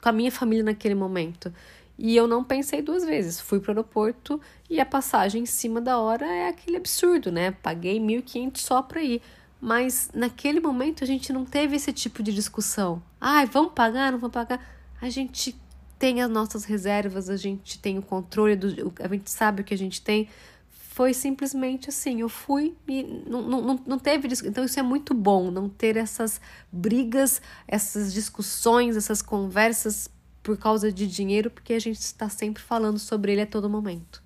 com 0.00 0.08
a 0.08 0.12
minha 0.12 0.30
família 0.30 0.64
naquele 0.64 0.94
momento. 0.94 1.52
E 1.98 2.16
eu 2.16 2.26
não 2.26 2.42
pensei 2.42 2.80
duas 2.80 3.04
vezes. 3.04 3.40
Fui 3.40 3.60
para 3.60 3.72
o 3.72 3.72
aeroporto 3.72 4.40
e 4.70 4.80
a 4.80 4.86
passagem 4.86 5.42
em 5.42 5.46
cima 5.46 5.80
da 5.80 5.98
hora 5.98 6.24
é 6.24 6.48
aquele 6.48 6.76
absurdo, 6.78 7.30
né? 7.30 7.50
Paguei 7.50 7.98
1.500 8.00 8.56
só 8.56 8.80
para 8.80 9.02
ir. 9.02 9.20
Mas 9.60 10.08
naquele 10.14 10.60
momento 10.60 11.04
a 11.04 11.06
gente 11.06 11.32
não 11.32 11.44
teve 11.44 11.76
esse 11.76 11.92
tipo 11.92 12.22
de 12.22 12.32
discussão. 12.32 13.02
Ai, 13.20 13.44
vamos 13.44 13.72
pagar, 13.74 14.12
não 14.12 14.18
vamos 14.18 14.32
pagar. 14.32 14.64
A 15.02 15.10
gente 15.10 15.54
tem 16.00 16.22
as 16.22 16.30
nossas 16.30 16.64
reservas, 16.64 17.28
a 17.28 17.36
gente 17.36 17.78
tem 17.78 17.98
o 17.98 18.02
controle, 18.02 18.56
do, 18.56 18.92
a 18.98 19.06
gente 19.06 19.30
sabe 19.30 19.60
o 19.60 19.64
que 19.64 19.74
a 19.74 19.78
gente 19.78 20.00
tem. 20.00 20.30
Foi 20.70 21.12
simplesmente 21.12 21.90
assim, 21.90 22.22
eu 22.22 22.28
fui 22.28 22.74
e 22.88 23.02
não, 23.26 23.42
não, 23.42 23.80
não 23.86 23.98
teve. 23.98 24.26
Então, 24.46 24.64
isso 24.64 24.80
é 24.80 24.82
muito 24.82 25.12
bom, 25.12 25.50
não 25.50 25.68
ter 25.68 25.98
essas 25.98 26.40
brigas, 26.72 27.42
essas 27.68 28.14
discussões, 28.14 28.96
essas 28.96 29.20
conversas 29.20 30.08
por 30.42 30.56
causa 30.56 30.90
de 30.90 31.06
dinheiro, 31.06 31.50
porque 31.50 31.74
a 31.74 31.78
gente 31.78 32.00
está 32.00 32.30
sempre 32.30 32.62
falando 32.62 32.98
sobre 32.98 33.32
ele 33.32 33.42
a 33.42 33.46
todo 33.46 33.68
momento. 33.68 34.22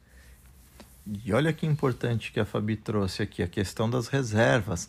E 1.25 1.33
olha 1.33 1.53
que 1.53 1.67
importante 1.67 2.31
que 2.31 2.39
a 2.39 2.45
Fabi 2.45 2.77
trouxe 2.77 3.21
aqui, 3.21 3.43
a 3.43 3.49
questão 3.49 3.91
das 3.91 4.07
reservas. 4.07 4.89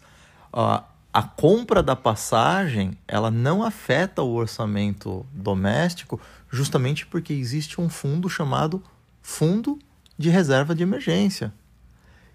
A 1.16 1.24
compra 1.24 1.82
da 1.82 1.96
passagem 1.96 2.92
ela 3.08 3.32
não 3.32 3.64
afeta 3.64 4.22
o 4.22 4.34
orçamento 4.34 5.26
doméstico 5.32 6.20
justamente 6.50 7.06
porque 7.06 7.32
existe 7.32 7.80
um 7.80 7.88
fundo 7.88 8.28
chamado 8.28 8.84
Fundo 9.22 9.80
de 10.18 10.30
Reserva 10.30 10.76
de 10.76 10.84
Emergência. 10.84 11.54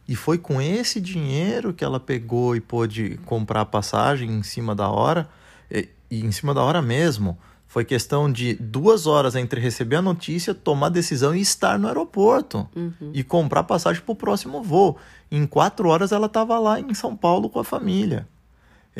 E 0.08 0.16
foi 0.16 0.38
com 0.38 0.62
esse 0.62 0.98
dinheiro 0.98 1.74
que 1.74 1.84
ela 1.84 2.00
pegou 2.00 2.56
e 2.56 2.60
pôde 2.60 3.20
comprar 3.26 3.60
a 3.60 3.66
passagem 3.66 4.30
em 4.30 4.42
cima 4.42 4.74
da 4.74 4.88
hora, 4.88 5.28
e, 5.70 5.86
e 6.10 6.24
em 6.24 6.32
cima 6.32 6.54
da 6.54 6.62
hora 6.62 6.80
mesmo. 6.80 7.38
Foi 7.66 7.84
questão 7.84 8.32
de 8.32 8.54
duas 8.54 9.06
horas 9.06 9.36
entre 9.36 9.60
receber 9.60 9.96
a 9.96 10.02
notícia, 10.02 10.54
tomar 10.54 10.86
a 10.86 10.90
decisão 10.90 11.36
e 11.36 11.42
estar 11.42 11.78
no 11.78 11.86
aeroporto. 11.86 12.66
Uhum. 12.74 13.10
E 13.12 13.22
comprar 13.22 13.64
passagem 13.64 14.00
para 14.00 14.12
o 14.12 14.16
próximo 14.16 14.62
voo. 14.62 14.96
Em 15.30 15.46
quatro 15.46 15.86
horas 15.90 16.12
ela 16.12 16.26
estava 16.28 16.58
lá 16.58 16.80
em 16.80 16.94
São 16.94 17.14
Paulo 17.14 17.50
com 17.50 17.60
a 17.60 17.64
família 17.64 18.26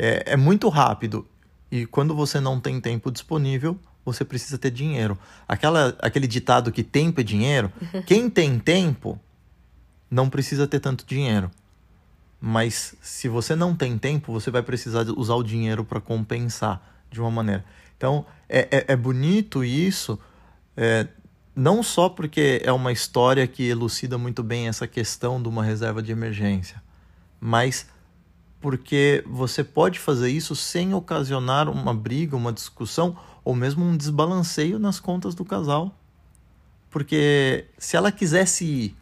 é, 0.01 0.33
é 0.33 0.35
muito 0.35 0.67
rápido. 0.67 1.27
E 1.71 1.85
quando 1.85 2.15
você 2.15 2.39
não 2.39 2.59
tem 2.59 2.81
tempo 2.81 3.11
disponível, 3.11 3.79
você 4.03 4.25
precisa 4.25 4.57
ter 4.57 4.71
dinheiro. 4.71 5.15
Aquela, 5.47 5.95
aquele 5.99 6.25
ditado 6.25 6.71
que 6.71 6.81
tempo 6.81 7.21
é 7.21 7.23
dinheiro, 7.23 7.71
quem 8.07 8.27
tem 8.27 8.57
tempo 8.57 9.19
não 10.09 10.27
precisa 10.27 10.67
ter 10.67 10.79
tanto 10.79 11.05
dinheiro. 11.05 11.51
Mas 12.39 12.95
se 12.99 13.29
você 13.29 13.55
não 13.55 13.75
tem 13.75 13.95
tempo, 13.99 14.33
você 14.33 14.49
vai 14.49 14.63
precisar 14.63 15.05
usar 15.15 15.35
o 15.35 15.43
dinheiro 15.43 15.85
para 15.85 16.01
compensar 16.01 16.81
de 17.11 17.21
uma 17.21 17.29
maneira. 17.29 17.63
Então, 17.95 18.25
é, 18.49 18.67
é, 18.71 18.85
é 18.87 18.95
bonito 18.95 19.63
isso, 19.63 20.17
é, 20.75 21.07
não 21.55 21.83
só 21.83 22.09
porque 22.09 22.59
é 22.65 22.71
uma 22.71 22.91
história 22.91 23.45
que 23.45 23.67
elucida 23.67 24.17
muito 24.17 24.41
bem 24.41 24.67
essa 24.67 24.87
questão 24.87 25.39
de 25.39 25.47
uma 25.47 25.63
reserva 25.63 26.01
de 26.01 26.11
emergência, 26.11 26.81
mas 27.39 27.85
porque 28.61 29.23
você 29.25 29.63
pode 29.63 29.99
fazer 29.99 30.29
isso 30.29 30.55
sem 30.55 30.93
ocasionar 30.93 31.67
uma 31.67 31.93
briga, 31.93 32.37
uma 32.37 32.53
discussão 32.53 33.17
ou 33.43 33.55
mesmo 33.55 33.83
um 33.83 33.97
desbalanceio 33.97 34.77
nas 34.77 34.99
contas 34.99 35.33
do 35.33 35.43
casal. 35.43 35.93
Porque 36.91 37.65
se 37.77 37.97
ela 37.97 38.11
quisesse 38.11 38.65
ir 38.65 38.95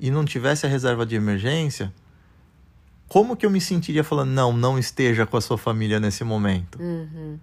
e 0.00 0.10
não 0.10 0.24
tivesse 0.24 0.66
a 0.66 0.68
reserva 0.68 1.06
de 1.06 1.14
emergência, 1.14 1.94
como 3.06 3.36
que 3.36 3.46
eu 3.46 3.50
me 3.50 3.60
sentiria 3.60 4.02
falando, 4.02 4.30
não, 4.30 4.52
não 4.52 4.78
esteja 4.78 5.24
com 5.24 5.36
a 5.36 5.40
sua 5.40 5.56
família 5.56 6.00
nesse 6.00 6.24
momento? 6.24 6.82
Uhum. 6.82 7.38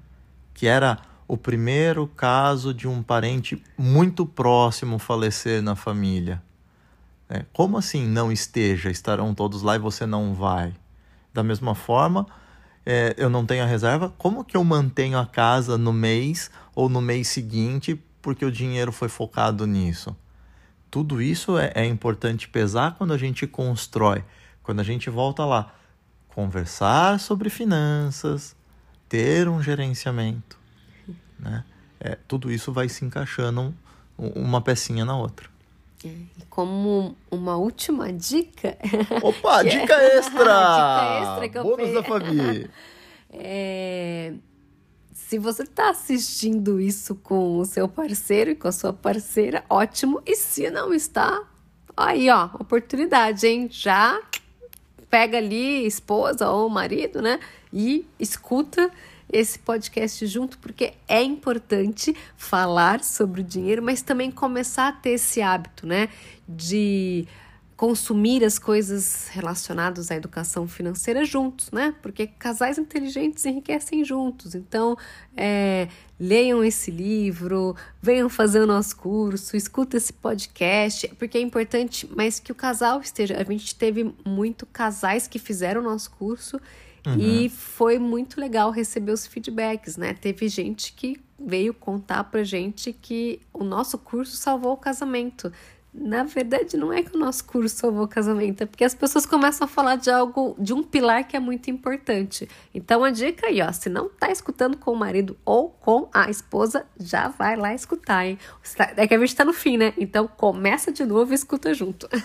Que 0.54 0.68
era 0.68 1.00
o 1.26 1.38
primeiro 1.38 2.06
caso 2.06 2.74
de 2.74 2.88
um 2.90 3.02
parente 3.02 3.64
muito 3.78 4.26
próximo 4.26 5.00
falecer 5.00 5.62
na 5.62 5.76
família. 5.76 6.44
É, 7.30 7.46
como 7.54 7.78
assim 7.78 8.06
não 8.06 8.30
esteja? 8.30 8.92
Estarão 8.92 9.34
todos 9.34 9.62
lá 9.62 9.78
e 9.78 9.80
você 9.80 10.06
não 10.06 10.34
vai? 10.34 10.74
Da 11.34 11.44
mesma 11.44 11.74
forma, 11.74 12.26
é, 12.86 13.14
eu 13.18 13.30
não 13.30 13.46
tenho 13.46 13.64
a 13.64 13.68
reserva, 13.68 14.14
como 14.18 14.44
que 14.44 14.58
eu 14.58 14.64
mantenho 14.64 15.18
a 15.18 15.26
casa 15.26 15.78
no 15.78 15.94
mês 15.94 16.50
ou 16.76 16.90
no 16.90 17.02
mês 17.02 17.28
seguinte 17.28 18.02
porque 18.22 18.46
o 18.46 18.52
dinheiro 18.52 18.92
foi 18.92 19.10
focado 19.10 19.66
nisso? 19.66 20.16
Tudo 20.90 21.22
isso 21.22 21.58
é, 21.58 21.72
é 21.74 21.86
importante 21.86 22.50
pesar 22.50 22.96
quando 22.96 23.14
a 23.14 23.18
gente 23.18 23.48
constrói, 23.48 24.24
quando 24.62 24.80
a 24.80 24.84
gente 24.84 25.10
volta 25.10 25.46
lá. 25.46 25.74
Conversar 26.28 27.20
sobre 27.20 27.50
finanças, 27.50 28.56
ter 29.08 29.48
um 29.48 29.62
gerenciamento. 29.62 30.58
Né? 31.38 31.64
É, 32.00 32.18
tudo 32.28 32.52
isso 32.52 32.72
vai 32.72 32.88
se 32.88 33.04
encaixando 33.04 33.74
uma 34.18 34.62
pecinha 34.62 35.04
na 35.04 35.16
outra. 35.16 35.51
É, 36.04 36.08
e 36.08 36.46
como 36.50 37.16
uma 37.30 37.58
última 37.58 38.12
dica. 38.12 38.78
Opa, 39.22 39.64
dica 39.64 39.94
extra! 39.94 40.32
dica 40.44 41.20
extra 41.22 41.50
que 41.50 41.58
eu 41.58 41.64
Bônus 41.64 41.94
da 41.94 42.04
Fabi. 42.04 42.70
É, 43.34 44.34
se 45.14 45.40
você 45.40 45.64
está 45.64 45.92
assistindo 45.92 46.82
isso 46.82 47.16
com 47.16 47.58
o 47.60 47.64
seu 47.64 47.88
parceiro 47.88 48.50
e 48.50 48.56
com 48.56 48.68
a 48.68 48.72
sua 48.74 48.92
parceira, 48.92 49.64
ótimo. 49.70 50.22
E 50.26 50.36
se 50.36 50.70
não 50.70 50.94
está, 50.94 51.42
aí 51.96 52.30
ó, 52.30 52.50
oportunidade, 52.60 53.48
hein? 53.48 53.70
Já 53.72 54.20
pega 55.10 55.38
ali 55.38 55.86
esposa 55.86 56.50
ou 56.50 56.70
marido, 56.70 57.22
né? 57.22 57.40
E 57.72 58.06
escuta 58.20 58.92
esse 59.32 59.58
podcast 59.60 60.26
junto, 60.28 60.58
porque 60.60 60.94
é 61.08 61.22
importante 61.24 62.16
falar 62.36 63.04
sobre 63.04 63.42
o 63.42 63.44
dinheiro, 63.44 63.82
mas 63.82 64.02
também 64.02 64.30
começar 64.30 64.90
a 64.90 64.92
ter 64.92 65.12
esse 65.12 65.42
hábito, 65.42 65.88
né? 65.88 66.10
De 66.48 67.28
consumir 67.82 68.44
as 68.44 68.60
coisas 68.60 69.28
relacionadas 69.30 70.12
à 70.12 70.16
educação 70.16 70.68
financeira 70.68 71.26
juntos, 71.26 71.72
né? 71.72 71.96
Porque 72.00 72.28
casais 72.28 72.78
inteligentes 72.78 73.44
enriquecem 73.44 74.06
juntos. 74.06 74.54
Então, 74.54 74.96
é, 75.36 75.88
leiam 76.20 76.64
esse 76.64 76.92
livro, 76.92 77.76
venham 78.00 78.30
fazer 78.30 78.60
o 78.60 78.68
nosso 78.68 78.96
curso, 78.96 79.58
escuta 79.58 79.98
esse 79.98 80.14
podcast, 80.14 81.08
porque 81.18 81.40
é 81.40 81.42
importante, 81.42 82.08
mas 82.16 82.40
que 82.40 82.52
o 82.52 82.56
casal 82.56 83.02
esteja. 83.02 83.36
A 83.42 83.44
gente 83.44 83.74
teve 83.74 84.14
muito 84.24 84.68
casais 84.68 85.28
que 85.28 85.40
fizeram 85.40 85.82
o 85.82 85.84
nosso 85.84 86.12
curso 86.12 86.62
Uhum. 87.06 87.18
E 87.18 87.50
foi 87.50 87.98
muito 87.98 88.40
legal 88.40 88.70
receber 88.72 89.12
os 89.12 89.26
feedbacks, 89.26 89.98
né? 89.98 90.14
Teve 90.14 90.48
gente 90.48 90.94
que 90.94 91.20
veio 91.40 91.74
contar 91.74 92.24
pra 92.26 92.44
gente 92.44 92.94
que 92.94 93.42
o 93.52 93.64
nosso 93.64 93.98
curso 93.98 94.36
salvou 94.38 94.74
o 94.74 94.78
casamento. 94.78 95.52
Na 95.94 96.24
verdade, 96.24 96.78
não 96.78 96.94
é 96.94 97.04
que 97.04 97.14
o 97.14 97.20
nosso 97.20 97.44
curso 97.44 97.76
salvou 97.76 98.06
o 98.06 98.08
casamento, 98.08 98.62
é 98.64 98.66
porque 98.66 98.86
as 98.86 98.96
pessoas 98.96 99.26
começam 99.26 99.66
a 99.66 99.68
falar 99.68 99.98
de 99.98 100.10
algo, 100.10 100.56
de 100.58 100.72
um 100.74 100.82
pilar 100.82 101.28
que 101.28 101.36
é 101.36 101.40
muito 101.40 101.70
importante. 101.70 102.48
Então, 102.74 103.04
a 103.04 103.12
dica 103.12 103.48
aí, 103.48 103.62
ó, 103.62 103.70
se 103.74 103.90
não 103.90 104.08
tá 104.08 104.32
escutando 104.32 104.78
com 104.78 104.94
o 104.94 104.96
marido 104.96 105.36
ou 105.44 105.70
com 105.70 106.08
a 106.14 106.30
esposa, 106.30 106.86
já 106.98 107.28
vai 107.28 107.58
lá 107.58 107.74
escutar, 107.74 108.26
hein? 108.26 108.40
É 108.96 109.06
que 109.06 109.14
a 109.14 109.20
gente 109.20 109.36
tá 109.36 109.44
no 109.44 109.52
fim, 109.52 109.76
né? 109.76 109.94
Então, 109.98 110.30
começa 110.30 110.94
de 110.94 111.04
novo 111.04 111.34
e 111.34 111.36
escuta 111.36 111.74
junto. 111.74 112.08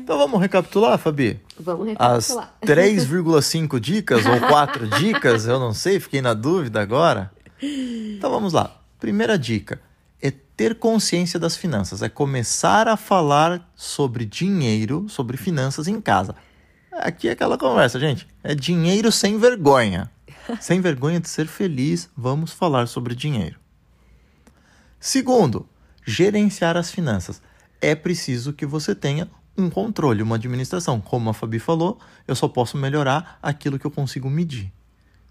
então, 0.00 0.16
vamos 0.16 0.40
recapitular, 0.40 0.96
Fabi? 0.96 1.38
Vamos 1.60 1.86
recapitular. 1.86 2.54
As 2.64 2.68
3,5 2.68 3.78
dicas 3.78 4.24
ou 4.24 4.40
4 4.40 4.86
dicas, 4.98 5.46
eu 5.46 5.60
não 5.60 5.74
sei, 5.74 6.00
fiquei 6.00 6.22
na 6.22 6.32
dúvida 6.32 6.80
agora. 6.80 7.30
Então, 7.60 8.30
vamos 8.30 8.54
lá. 8.54 8.74
Primeira 8.98 9.38
dica 9.38 9.86
ter 10.58 10.74
consciência 10.74 11.38
das 11.38 11.56
finanças, 11.56 12.02
é 12.02 12.08
começar 12.08 12.88
a 12.88 12.96
falar 12.96 13.70
sobre 13.76 14.24
dinheiro, 14.24 15.08
sobre 15.08 15.36
finanças 15.36 15.86
em 15.86 16.00
casa. 16.00 16.34
Aqui 16.90 17.28
é 17.28 17.30
aquela 17.30 17.56
conversa, 17.56 18.00
gente. 18.00 18.26
É 18.42 18.56
dinheiro 18.56 19.12
sem 19.12 19.38
vergonha. 19.38 20.10
sem 20.60 20.80
vergonha 20.80 21.20
de 21.20 21.28
ser 21.28 21.46
feliz, 21.46 22.10
vamos 22.16 22.52
falar 22.52 22.88
sobre 22.88 23.14
dinheiro. 23.14 23.56
Segundo, 24.98 25.64
gerenciar 26.04 26.76
as 26.76 26.90
finanças. 26.90 27.40
É 27.80 27.94
preciso 27.94 28.52
que 28.52 28.66
você 28.66 28.96
tenha 28.96 29.30
um 29.56 29.70
controle, 29.70 30.24
uma 30.24 30.34
administração. 30.34 31.00
Como 31.00 31.30
a 31.30 31.34
Fabi 31.34 31.60
falou, 31.60 32.00
eu 32.26 32.34
só 32.34 32.48
posso 32.48 32.76
melhorar 32.76 33.38
aquilo 33.40 33.78
que 33.78 33.86
eu 33.86 33.92
consigo 33.92 34.28
medir. 34.28 34.72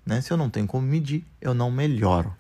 Né? 0.06 0.22
Se 0.22 0.32
eu 0.32 0.38
não 0.38 0.50
tenho 0.50 0.68
como 0.68 0.88
medir, 0.88 1.26
eu 1.42 1.54
não 1.54 1.70
melhoro. 1.70 2.34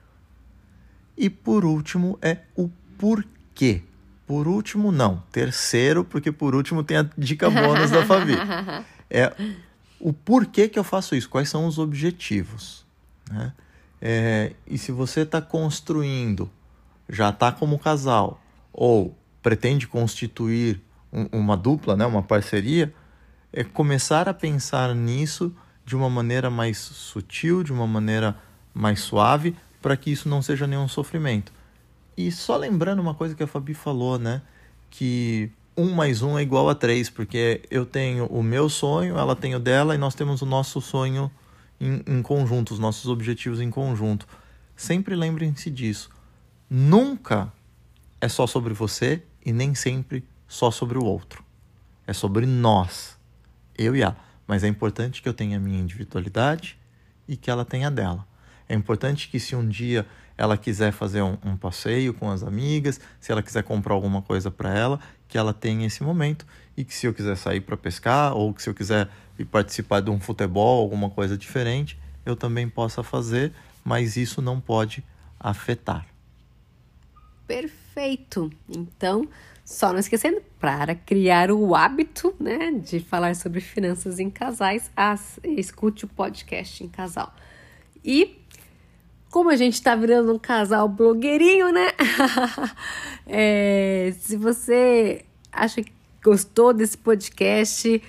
E 1.17 1.29
por 1.29 1.65
último 1.65 2.17
é 2.21 2.39
o 2.55 2.69
porquê. 2.97 3.81
Por 4.25 4.47
último, 4.47 4.91
não. 4.91 5.23
Terceiro, 5.31 6.03
porque 6.03 6.31
por 6.31 6.53
último 6.53 6.83
tem 6.83 6.97
a 6.97 7.09
dica 7.17 7.49
bônus 7.49 7.91
da 7.91 8.05
Fabi. 8.05 8.33
É 9.09 9.33
o 10.01 10.11
porquê 10.11 10.67
que 10.67 10.77
eu 10.77 10.83
faço 10.83 11.15
isso, 11.15 11.29
quais 11.29 11.47
são 11.47 11.65
os 11.65 11.79
objetivos. 11.79 12.85
Né? 13.31 13.53
É, 14.01 14.53
e 14.67 14.77
se 14.77 14.91
você 14.91 15.21
está 15.21 15.41
construindo, 15.41 16.49
já 17.09 17.29
está 17.29 17.51
como 17.51 17.79
casal, 17.79 18.41
ou 18.73 19.17
pretende 19.41 19.87
constituir 19.87 20.81
um, 21.11 21.27
uma 21.31 21.55
dupla, 21.55 21.95
né, 21.95 22.05
uma 22.05 22.21
parceria, 22.21 22.93
é 23.51 23.63
começar 23.63 24.27
a 24.27 24.33
pensar 24.33 24.93
nisso 24.93 25.55
de 25.85 25.95
uma 25.95 26.09
maneira 26.09 26.49
mais 26.49 26.77
sutil, 26.77 27.63
de 27.63 27.71
uma 27.71 27.87
maneira 27.87 28.37
mais 28.73 28.99
suave, 28.99 29.55
para 29.87 29.95
que 29.95 30.11
isso 30.11 30.27
não 30.27 30.41
seja 30.41 30.67
nenhum 30.67 30.85
sofrimento. 30.85 31.49
E 32.17 32.29
só 32.29 32.57
lembrando 32.57 32.99
uma 32.99 33.13
coisa 33.13 33.33
que 33.33 33.41
a 33.41 33.47
Fabi 33.47 33.73
falou, 33.73 34.19
né? 34.19 34.41
Que 34.89 35.49
um 35.77 35.93
mais 35.93 36.21
um 36.21 36.37
é 36.37 36.41
igual 36.41 36.67
a 36.67 36.75
três, 36.75 37.09
porque 37.09 37.61
eu 37.71 37.85
tenho 37.85 38.25
o 38.25 38.43
meu 38.43 38.67
sonho, 38.67 39.17
ela 39.17 39.33
tem 39.33 39.55
o 39.55 39.59
dela 39.61 39.95
e 39.95 39.97
nós 39.97 40.13
temos 40.13 40.41
o 40.41 40.45
nosso 40.45 40.81
sonho 40.81 41.31
em, 41.79 42.03
em 42.05 42.21
conjunto, 42.21 42.73
os 42.73 42.79
nossos 42.79 43.09
objetivos 43.09 43.61
em 43.61 43.71
conjunto. 43.71 44.27
Sempre 44.75 45.15
lembrem-se 45.15 45.71
disso. 45.71 46.09
Nunca 46.69 47.49
é 48.19 48.27
só 48.27 48.45
sobre 48.45 48.73
você 48.73 49.23
e 49.45 49.53
nem 49.53 49.73
sempre 49.73 50.21
só 50.49 50.69
sobre 50.69 50.97
o 50.97 51.05
outro. 51.05 51.45
É 52.05 52.11
sobre 52.11 52.45
nós, 52.45 53.17
eu 53.77 53.95
e 53.95 54.01
ela. 54.01 54.17
Mas 54.45 54.65
é 54.65 54.67
importante 54.67 55.21
que 55.21 55.29
eu 55.29 55.33
tenha 55.33 55.55
a 55.55 55.61
minha 55.61 55.79
individualidade 55.79 56.77
e 57.25 57.37
que 57.37 57.49
ela 57.49 57.63
tenha 57.63 57.87
a 57.87 57.89
dela. 57.89 58.27
É 58.69 58.75
importante 58.75 59.29
que 59.29 59.39
se 59.39 59.55
um 59.55 59.67
dia 59.67 60.05
ela 60.37 60.57
quiser 60.57 60.91
fazer 60.91 61.21
um, 61.21 61.37
um 61.43 61.57
passeio 61.57 62.13
com 62.13 62.29
as 62.29 62.43
amigas, 62.43 62.99
se 63.19 63.31
ela 63.31 63.41
quiser 63.41 63.63
comprar 63.63 63.93
alguma 63.93 64.21
coisa 64.21 64.51
para 64.51 64.77
ela, 64.77 64.99
que 65.27 65.37
ela 65.37 65.53
tenha 65.53 65.87
esse 65.87 66.03
momento 66.03 66.45
e 66.75 66.83
que 66.83 66.93
se 66.93 67.07
eu 67.07 67.13
quiser 67.13 67.35
sair 67.35 67.61
para 67.61 67.75
pescar 67.75 68.35
ou 68.35 68.53
que 68.53 68.61
se 68.61 68.69
eu 68.69 68.73
quiser 68.73 69.09
participar 69.51 70.01
de 70.01 70.09
um 70.09 70.19
futebol, 70.19 70.81
alguma 70.81 71.09
coisa 71.09 71.37
diferente, 71.37 71.97
eu 72.25 72.35
também 72.35 72.69
possa 72.69 73.01
fazer, 73.01 73.51
mas 73.83 74.15
isso 74.15 74.41
não 74.41 74.59
pode 74.59 75.03
afetar. 75.39 76.05
Perfeito. 77.47 78.51
Então, 78.69 79.27
só 79.63 79.91
não 79.91 79.99
esquecendo, 79.99 80.41
para 80.59 80.93
criar 80.93 81.51
o 81.51 81.75
hábito 81.75 82.35
né, 82.39 82.71
de 82.71 82.99
falar 82.99 83.35
sobre 83.35 83.61
finanças 83.61 84.19
em 84.19 84.29
casais, 84.29 84.91
as, 84.95 85.39
escute 85.43 86.05
o 86.05 86.07
podcast 86.07 86.83
em 86.83 86.87
casal. 86.87 87.33
E 88.03 88.36
como 89.29 89.49
a 89.49 89.55
gente 89.55 89.81
tá 89.81 89.95
virando 89.95 90.33
um 90.33 90.39
casal 90.39 90.87
blogueirinho, 90.87 91.71
né? 91.71 91.91
é, 93.27 94.13
se 94.19 94.37
você 94.37 95.25
acha 95.51 95.81
que 95.81 95.91
gostou 96.23 96.73
desse 96.73 96.97
podcast, 96.97 98.01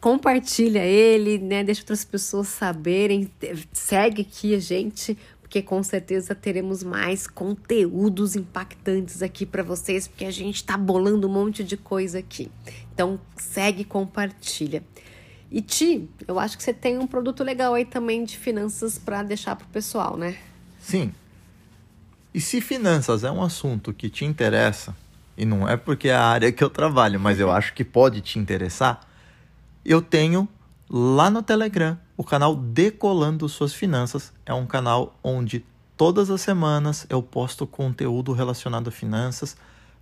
compartilha 0.00 0.84
ele, 0.84 1.38
né? 1.38 1.64
Deixa 1.64 1.82
outras 1.82 2.04
pessoas 2.04 2.48
saberem. 2.48 3.30
Segue 3.72 4.22
aqui 4.22 4.54
a 4.54 4.58
gente, 4.58 5.16
porque 5.40 5.60
com 5.62 5.82
certeza 5.82 6.34
teremos 6.34 6.82
mais 6.82 7.26
conteúdos 7.26 8.36
impactantes 8.36 9.22
aqui 9.22 9.44
para 9.44 9.62
vocês, 9.62 10.06
porque 10.06 10.24
a 10.24 10.30
gente 10.30 10.64
tá 10.64 10.76
bolando 10.76 11.28
um 11.28 11.32
monte 11.32 11.64
de 11.64 11.76
coisa 11.76 12.20
aqui. 12.20 12.50
Então, 12.94 13.20
segue 13.36 13.82
e 13.82 13.84
compartilha. 13.84 14.82
E 15.50 15.60
Ti, 15.60 16.08
eu 16.28 16.38
acho 16.38 16.56
que 16.56 16.62
você 16.62 16.72
tem 16.72 16.96
um 16.96 17.08
produto 17.08 17.42
legal 17.42 17.74
aí 17.74 17.84
também 17.84 18.24
de 18.24 18.38
finanças 18.38 18.96
para 18.98 19.24
deixar 19.24 19.56
pro 19.56 19.66
pessoal, 19.66 20.16
né? 20.16 20.36
Sim. 20.80 21.12
E 22.32 22.40
se 22.40 22.60
finanças 22.60 23.22
é 23.22 23.30
um 23.30 23.42
assunto 23.42 23.92
que 23.92 24.08
te 24.08 24.24
interessa, 24.24 24.96
e 25.36 25.44
não 25.44 25.68
é 25.68 25.76
porque 25.76 26.08
é 26.08 26.14
a 26.14 26.24
área 26.24 26.50
que 26.50 26.62
eu 26.62 26.70
trabalho, 26.70 27.20
mas 27.20 27.38
eu 27.38 27.50
acho 27.50 27.72
que 27.74 27.84
pode 27.84 28.20
te 28.20 28.38
interessar, 28.38 29.00
eu 29.84 30.02
tenho 30.02 30.48
lá 30.88 31.30
no 31.30 31.42
Telegram 31.42 31.98
o 32.16 32.24
canal 32.24 32.54
Decolando 32.54 33.48
Suas 33.48 33.72
Finanças. 33.72 34.32
É 34.44 34.52
um 34.52 34.66
canal 34.66 35.18
onde 35.22 35.64
todas 35.96 36.30
as 36.30 36.40
semanas 36.40 37.06
eu 37.08 37.22
posto 37.22 37.66
conteúdo 37.66 38.32
relacionado 38.32 38.88
a 38.88 38.90
finanças 38.90 39.56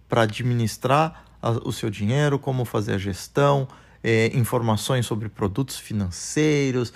para 0.09 0.23
administrar 0.23 1.25
o 1.65 1.73
seu 1.73 1.91
dinheiro, 1.91 2.39
como 2.39 2.65
fazer 2.65 2.95
a 2.95 2.99
gestão, 2.99 3.69
é, 4.03 4.27
informações 4.37 5.07
sobre 5.07 5.29
produtos 5.29 5.77
financeiros, 5.79 6.93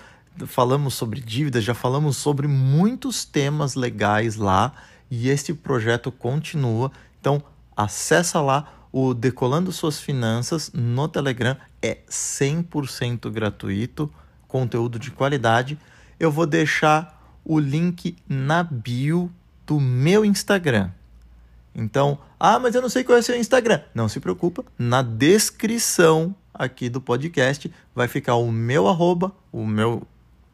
falamos 0.47 0.95
sobre 0.95 1.21
dívidas, 1.21 1.65
já 1.65 1.75
falamos 1.75 2.17
sobre 2.17 2.47
muitos 2.47 3.25
temas 3.25 3.75
legais 3.75 4.37
lá 4.37 4.73
e 5.11 5.29
este 5.29 5.53
projeto 5.53 6.11
continua. 6.11 6.91
Então, 7.21 7.43
acessa 7.77 8.41
lá 8.41 8.87
o 8.93 9.15
Decolando 9.15 9.73
Suas 9.73 9.99
Finanças 9.99 10.71
no 10.73 11.09
Telegram, 11.09 11.57
é 11.81 11.99
100% 12.09 13.31
gratuito, 13.31 14.13
conteúdo 14.47 14.99
de 14.99 15.11
qualidade. 15.11 15.79
Eu 16.21 16.31
vou 16.31 16.47
deixar 16.47 17.41
o 17.45 17.59
link 17.59 18.17
na 18.29 18.63
bio 18.63 19.33
do 19.67 19.81
meu 19.81 20.25
Instagram. 20.25 20.91
Então, 21.75 22.19
ah, 22.39 22.59
mas 22.59 22.75
eu 22.75 22.83
não 22.83 22.89
sei 22.91 23.03
qual 23.03 23.17
é 23.17 23.21
o 23.21 23.25
seu 23.25 23.37
Instagram. 23.37 23.81
Não 23.95 24.09
se 24.09 24.21
preocupa, 24.21 24.65
na 24.79 25.01
descrição 25.01 26.35
aqui 26.53 26.89
do 26.89 27.01
podcast 27.01 27.73
vai 27.95 28.07
ficar 28.09 28.35
o 28.35 28.53
meu 28.53 28.87
arroba, 28.87 29.33
o 29.51 29.67
meu 29.67 30.07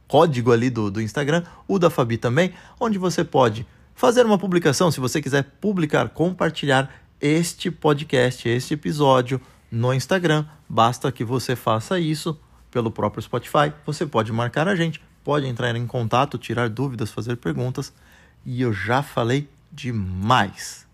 código 0.08 0.50
ali 0.50 0.70
do, 0.70 0.90
do 0.90 1.00
Instagram, 1.00 1.44
o 1.68 1.78
da 1.78 1.90
Fabi 1.90 2.16
também, 2.16 2.52
onde 2.80 2.98
você 2.98 3.22
pode 3.22 3.66
fazer 3.94 4.24
uma 4.24 4.38
publicação, 4.38 4.90
se 4.90 4.98
você 4.98 5.20
quiser 5.20 5.44
publicar, 5.60 6.08
compartilhar 6.08 6.90
este 7.20 7.70
podcast, 7.70 8.48
este 8.48 8.74
episódio 8.74 9.40
no 9.70 9.92
Instagram. 9.92 10.46
Basta 10.68 11.10
que 11.12 11.24
você 11.24 11.54
faça 11.54 11.98
isso 11.98 12.40
pelo 12.70 12.90
próprio 12.90 13.22
Spotify. 13.22 13.72
Você 13.84 14.06
pode 14.06 14.32
marcar 14.32 14.68
a 14.68 14.76
gente, 14.76 15.00
pode 15.24 15.46
entrar 15.46 15.74
em 15.74 15.86
contato, 15.86 16.38
tirar 16.38 16.68
dúvidas, 16.68 17.10
fazer 17.10 17.36
perguntas. 17.36 17.92
E 18.46 18.62
eu 18.62 18.72
já 18.72 19.02
falei 19.02 19.48
demais. 19.70 20.86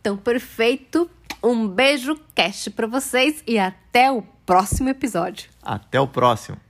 Então, 0.00 0.16
perfeito. 0.16 1.10
Um 1.42 1.68
beijo, 1.68 2.18
cast 2.34 2.70
para 2.70 2.86
vocês 2.86 3.42
e 3.46 3.58
até 3.58 4.10
o 4.10 4.22
próximo 4.44 4.88
episódio. 4.88 5.48
Até 5.62 6.00
o 6.00 6.06
próximo. 6.06 6.67